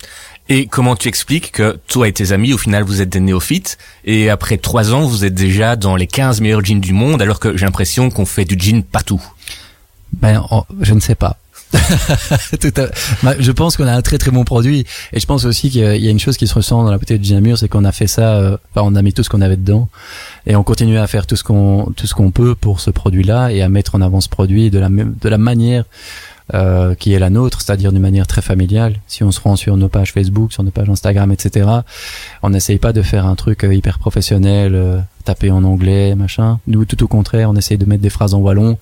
Et 0.53 0.65
comment 0.65 0.97
tu 0.97 1.07
expliques 1.07 1.53
que 1.53 1.79
toi 1.87 2.09
et 2.09 2.11
tes 2.11 2.33
amis, 2.33 2.51
au 2.51 2.57
final, 2.57 2.83
vous 2.83 2.99
êtes 2.99 3.07
des 3.07 3.21
néophytes 3.21 3.77
et 4.03 4.29
après 4.29 4.57
trois 4.57 4.93
ans, 4.93 5.05
vous 5.05 5.23
êtes 5.23 5.33
déjà 5.33 5.77
dans 5.77 5.95
les 5.95 6.07
15 6.07 6.41
meilleurs 6.41 6.61
jeans 6.61 6.81
du 6.81 6.91
monde 6.91 7.21
alors 7.21 7.39
que 7.39 7.55
j'ai 7.55 7.63
l'impression 7.63 8.09
qu'on 8.09 8.25
fait 8.25 8.43
du 8.43 8.59
jean 8.59 8.83
partout 8.83 9.23
Ben, 10.11 10.45
je 10.81 10.93
ne 10.93 10.99
sais 10.99 11.15
pas. 11.15 11.37
je 13.39 13.51
pense 13.51 13.77
qu'on 13.77 13.87
a 13.87 13.93
un 13.93 14.01
très 14.01 14.17
très 14.17 14.31
bon 14.31 14.43
produit 14.43 14.85
et 15.13 15.21
je 15.21 15.25
pense 15.25 15.45
aussi 15.45 15.69
qu'il 15.69 15.83
y 15.83 16.07
a 16.07 16.11
une 16.11 16.19
chose 16.19 16.35
qui 16.35 16.47
se 16.47 16.53
ressent 16.53 16.83
dans 16.83 16.91
la 16.91 16.97
bouteille 16.97 17.19
de 17.19 17.23
Ginamur, 17.23 17.57
c'est 17.57 17.69
qu'on 17.69 17.85
a 17.85 17.93
fait 17.93 18.07
ça, 18.07 18.35
euh, 18.35 18.57
enfin 18.75 18.85
on 18.85 18.95
a 18.95 19.01
mis 19.01 19.13
tout 19.13 19.23
ce 19.23 19.29
qu'on 19.29 19.39
avait 19.39 19.55
dedans 19.55 19.87
et 20.45 20.57
on 20.57 20.63
continue 20.63 20.97
à 20.97 21.07
faire 21.07 21.25
tout 21.25 21.37
ce 21.37 21.45
qu'on 21.45 21.93
tout 21.95 22.07
ce 22.07 22.13
qu'on 22.13 22.31
peut 22.31 22.55
pour 22.55 22.81
ce 22.81 22.89
produit-là 22.91 23.53
et 23.53 23.61
à 23.61 23.69
mettre 23.69 23.95
en 23.95 24.01
avant 24.01 24.19
ce 24.19 24.27
produit 24.27 24.69
de 24.69 24.79
la 24.79 24.89
de 24.89 25.29
la 25.29 25.37
manière 25.37 25.85
euh, 26.53 26.95
qui 26.95 27.13
est 27.13 27.19
la 27.19 27.29
nôtre, 27.29 27.61
c'est-à-dire 27.61 27.91
d'une 27.91 28.01
manière 28.01 28.27
très 28.27 28.41
familiale. 28.41 28.95
Si 29.07 29.23
on 29.23 29.31
se 29.31 29.39
rend 29.39 29.55
sur 29.55 29.77
nos 29.77 29.87
pages 29.87 30.11
Facebook, 30.11 30.51
sur 30.51 30.63
nos 30.63 30.71
pages 30.71 30.89
Instagram, 30.89 31.31
etc., 31.31 31.69
on 32.43 32.49
n'essaye 32.49 32.77
pas 32.77 32.93
de 32.93 33.01
faire 33.01 33.25
un 33.25 33.35
truc 33.35 33.63
euh, 33.63 33.73
hyper 33.73 33.99
professionnel, 33.99 34.75
euh, 34.75 34.99
taper 35.23 35.51
en 35.51 35.63
anglais, 35.63 36.15
machin. 36.15 36.59
Nous, 36.67 36.83
tout 36.85 37.01
au 37.03 37.07
contraire, 37.07 37.49
on 37.49 37.55
essaye 37.55 37.77
de 37.77 37.85
mettre 37.85 38.01
des 38.01 38.09
phrases 38.09 38.33
en 38.33 38.39
wallon, 38.39 38.77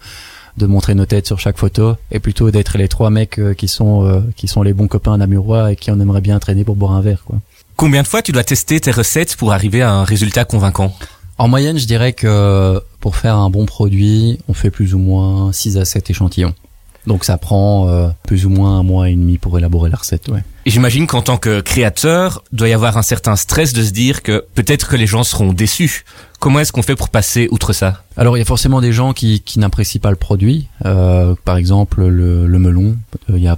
de 0.57 0.65
montrer 0.65 0.95
nos 0.95 1.05
têtes 1.05 1.27
sur 1.27 1.39
chaque 1.39 1.57
photo, 1.57 1.95
et 2.11 2.19
plutôt 2.19 2.49
d'être 2.49 2.77
les 2.77 2.87
trois 2.87 3.11
mecs 3.11 3.39
qui 3.55 3.67
sont 3.67 4.23
qui 4.35 4.47
sont 4.47 4.63
les 4.63 4.73
bons 4.73 4.87
copains 4.87 5.17
namurois 5.17 5.71
et 5.71 5.75
qui 5.75 5.91
on 5.91 5.99
aimerait 5.99 6.21
bien 6.21 6.39
traîner 6.39 6.63
pour 6.63 6.75
boire 6.75 6.93
un 6.93 7.01
verre, 7.01 7.23
quoi. 7.23 7.39
Combien 7.75 8.01
de 8.01 8.07
fois 8.07 8.21
tu 8.21 8.31
dois 8.31 8.43
tester 8.43 8.79
tes 8.79 8.91
recettes 8.91 9.35
pour 9.35 9.53
arriver 9.53 9.81
à 9.81 9.91
un 9.91 10.03
résultat 10.03 10.43
convaincant? 10.43 10.93
En 11.37 11.47
moyenne, 11.47 11.77
je 11.77 11.85
dirais 11.85 12.11
que 12.11 12.81
pour 12.99 13.15
faire 13.15 13.35
un 13.35 13.49
bon 13.49 13.65
produit, 13.65 14.39
on 14.49 14.53
fait 14.53 14.71
plus 14.71 14.93
ou 14.93 14.97
moins 14.97 15.53
6 15.53 15.77
à 15.77 15.85
7 15.85 16.09
échantillons. 16.09 16.53
Donc 17.09 17.25
ça 17.25 17.39
prend 17.39 17.89
euh, 17.89 18.09
plus 18.27 18.45
ou 18.45 18.49
moins 18.49 18.77
un 18.79 18.83
mois 18.83 19.09
et 19.09 19.15
demi 19.15 19.39
pour 19.39 19.57
élaborer 19.57 19.89
la 19.89 19.97
recette. 19.97 20.27
Ouais. 20.27 20.43
Et 20.67 20.69
j'imagine 20.69 21.07
qu'en 21.07 21.23
tant 21.23 21.37
que 21.37 21.59
créateur, 21.59 22.43
doit 22.51 22.69
y 22.69 22.73
avoir 22.73 22.97
un 22.97 23.01
certain 23.01 23.35
stress 23.35 23.73
de 23.73 23.83
se 23.83 23.89
dire 23.89 24.21
que 24.21 24.45
peut-être 24.53 24.87
que 24.87 24.95
les 24.95 25.07
gens 25.07 25.23
seront 25.23 25.51
déçus. 25.51 26.05
Comment 26.39 26.59
est-ce 26.59 26.71
qu'on 26.71 26.83
fait 26.83 26.95
pour 26.95 27.09
passer 27.09 27.47
outre 27.49 27.73
ça? 27.73 28.03
Alors 28.15 28.37
il 28.37 28.41
y 28.41 28.43
a 28.43 28.45
forcément 28.45 28.79
des 28.79 28.93
gens 28.93 29.13
qui, 29.13 29.41
qui 29.41 29.57
n'apprécient 29.57 29.99
pas 29.99 30.11
le 30.11 30.17
produit. 30.17 30.67
Euh, 30.85 31.33
par 31.45 31.57
exemple 31.57 32.05
le, 32.05 32.45
le 32.45 32.59
melon. 32.59 32.95
Euh, 33.31 33.37
il 33.37 33.43
y 33.43 33.47
a 33.47 33.57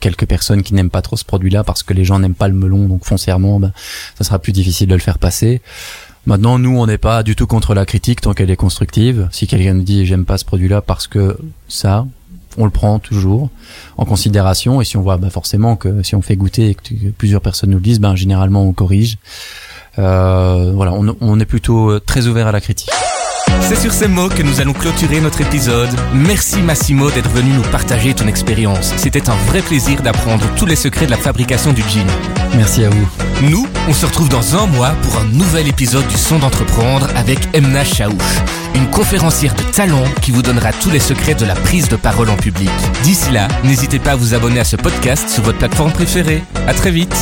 quelques 0.00 0.26
personnes 0.26 0.62
qui 0.62 0.74
n'aiment 0.74 0.90
pas 0.90 1.00
trop 1.00 1.16
ce 1.16 1.24
produit-là 1.24 1.64
parce 1.64 1.82
que 1.82 1.94
les 1.94 2.04
gens 2.04 2.18
n'aiment 2.18 2.34
pas 2.34 2.48
le 2.48 2.54
melon, 2.54 2.86
donc 2.86 3.06
foncièrement, 3.06 3.58
ben, 3.58 3.72
ça 4.18 4.24
sera 4.24 4.38
plus 4.38 4.52
difficile 4.52 4.88
de 4.88 4.94
le 4.94 5.00
faire 5.00 5.18
passer. 5.18 5.62
Maintenant, 6.26 6.58
nous, 6.58 6.78
on 6.78 6.86
n'est 6.86 6.98
pas 6.98 7.22
du 7.22 7.34
tout 7.34 7.46
contre 7.46 7.74
la 7.74 7.86
critique 7.86 8.20
tant 8.20 8.34
qu'elle 8.34 8.50
est 8.50 8.56
constructive. 8.56 9.28
Si 9.32 9.46
quelqu'un 9.46 9.72
nous 9.72 9.82
dit 9.82 10.04
j'aime 10.04 10.26
pas 10.26 10.36
ce 10.36 10.44
produit-là 10.44 10.82
parce 10.82 11.06
que 11.06 11.38
ça, 11.66 12.06
on 12.60 12.64
le 12.64 12.70
prend 12.70 12.98
toujours 12.98 13.48
en 13.96 14.04
considération 14.04 14.80
et 14.80 14.84
si 14.84 14.96
on 14.96 15.02
voit 15.02 15.16
bah, 15.16 15.30
forcément 15.30 15.76
que 15.76 16.02
si 16.02 16.14
on 16.14 16.22
fait 16.22 16.36
goûter 16.36 16.70
et 16.70 16.74
que 16.74 17.10
plusieurs 17.16 17.40
personnes 17.40 17.70
nous 17.70 17.78
le 17.78 17.82
disent 17.82 18.00
ben 18.00 18.14
généralement 18.16 18.62
on 18.62 18.72
corrige 18.72 19.18
Euh, 19.98 20.70
voilà, 20.72 20.92
on, 20.92 21.16
on 21.20 21.40
est 21.40 21.44
plutôt 21.44 21.98
très 21.98 22.28
ouvert 22.28 22.46
à 22.46 22.52
la 22.52 22.60
critique. 22.60 22.90
C'est 23.60 23.76
sur 23.76 23.92
ces 23.92 24.08
mots 24.08 24.28
que 24.28 24.42
nous 24.42 24.60
allons 24.60 24.72
clôturer 24.72 25.20
notre 25.20 25.40
épisode. 25.40 25.90
Merci 26.12 26.60
Massimo 26.60 27.10
d'être 27.10 27.30
venu 27.30 27.50
nous 27.52 27.62
partager 27.62 28.14
ton 28.14 28.26
expérience. 28.26 28.92
C'était 28.96 29.28
un 29.30 29.36
vrai 29.46 29.62
plaisir 29.62 30.02
d'apprendre 30.02 30.44
tous 30.56 30.66
les 30.66 30.76
secrets 30.76 31.06
de 31.06 31.10
la 31.10 31.16
fabrication 31.16 31.72
du 31.72 31.82
gin. 31.82 32.06
Merci 32.56 32.84
à 32.84 32.90
vous. 32.90 33.08
Nous, 33.42 33.66
on 33.88 33.92
se 33.92 34.06
retrouve 34.06 34.28
dans 34.28 34.56
un 34.56 34.66
mois 34.66 34.90
pour 35.02 35.18
un 35.18 35.24
nouvel 35.24 35.68
épisode 35.68 36.06
du 36.08 36.16
Son 36.16 36.38
d'entreprendre 36.38 37.08
avec 37.16 37.38
Emna 37.54 37.84
Chaouch, 37.84 38.14
une 38.74 38.88
conférencière 38.90 39.54
de 39.54 39.62
talent 39.62 40.04
qui 40.20 40.30
vous 40.30 40.42
donnera 40.42 40.72
tous 40.72 40.90
les 40.90 41.00
secrets 41.00 41.34
de 41.34 41.44
la 41.46 41.54
prise 41.54 41.88
de 41.88 41.96
parole 41.96 42.30
en 42.30 42.36
public. 42.36 42.70
D'ici 43.02 43.30
là, 43.30 43.48
n'hésitez 43.64 43.98
pas 43.98 44.12
à 44.12 44.16
vous 44.16 44.34
abonner 44.34 44.60
à 44.60 44.64
ce 44.64 44.76
podcast 44.76 45.28
sur 45.28 45.42
votre 45.42 45.58
plateforme 45.58 45.92
préférée. 45.92 46.42
À 46.66 46.74
très 46.74 46.90
vite. 46.90 47.16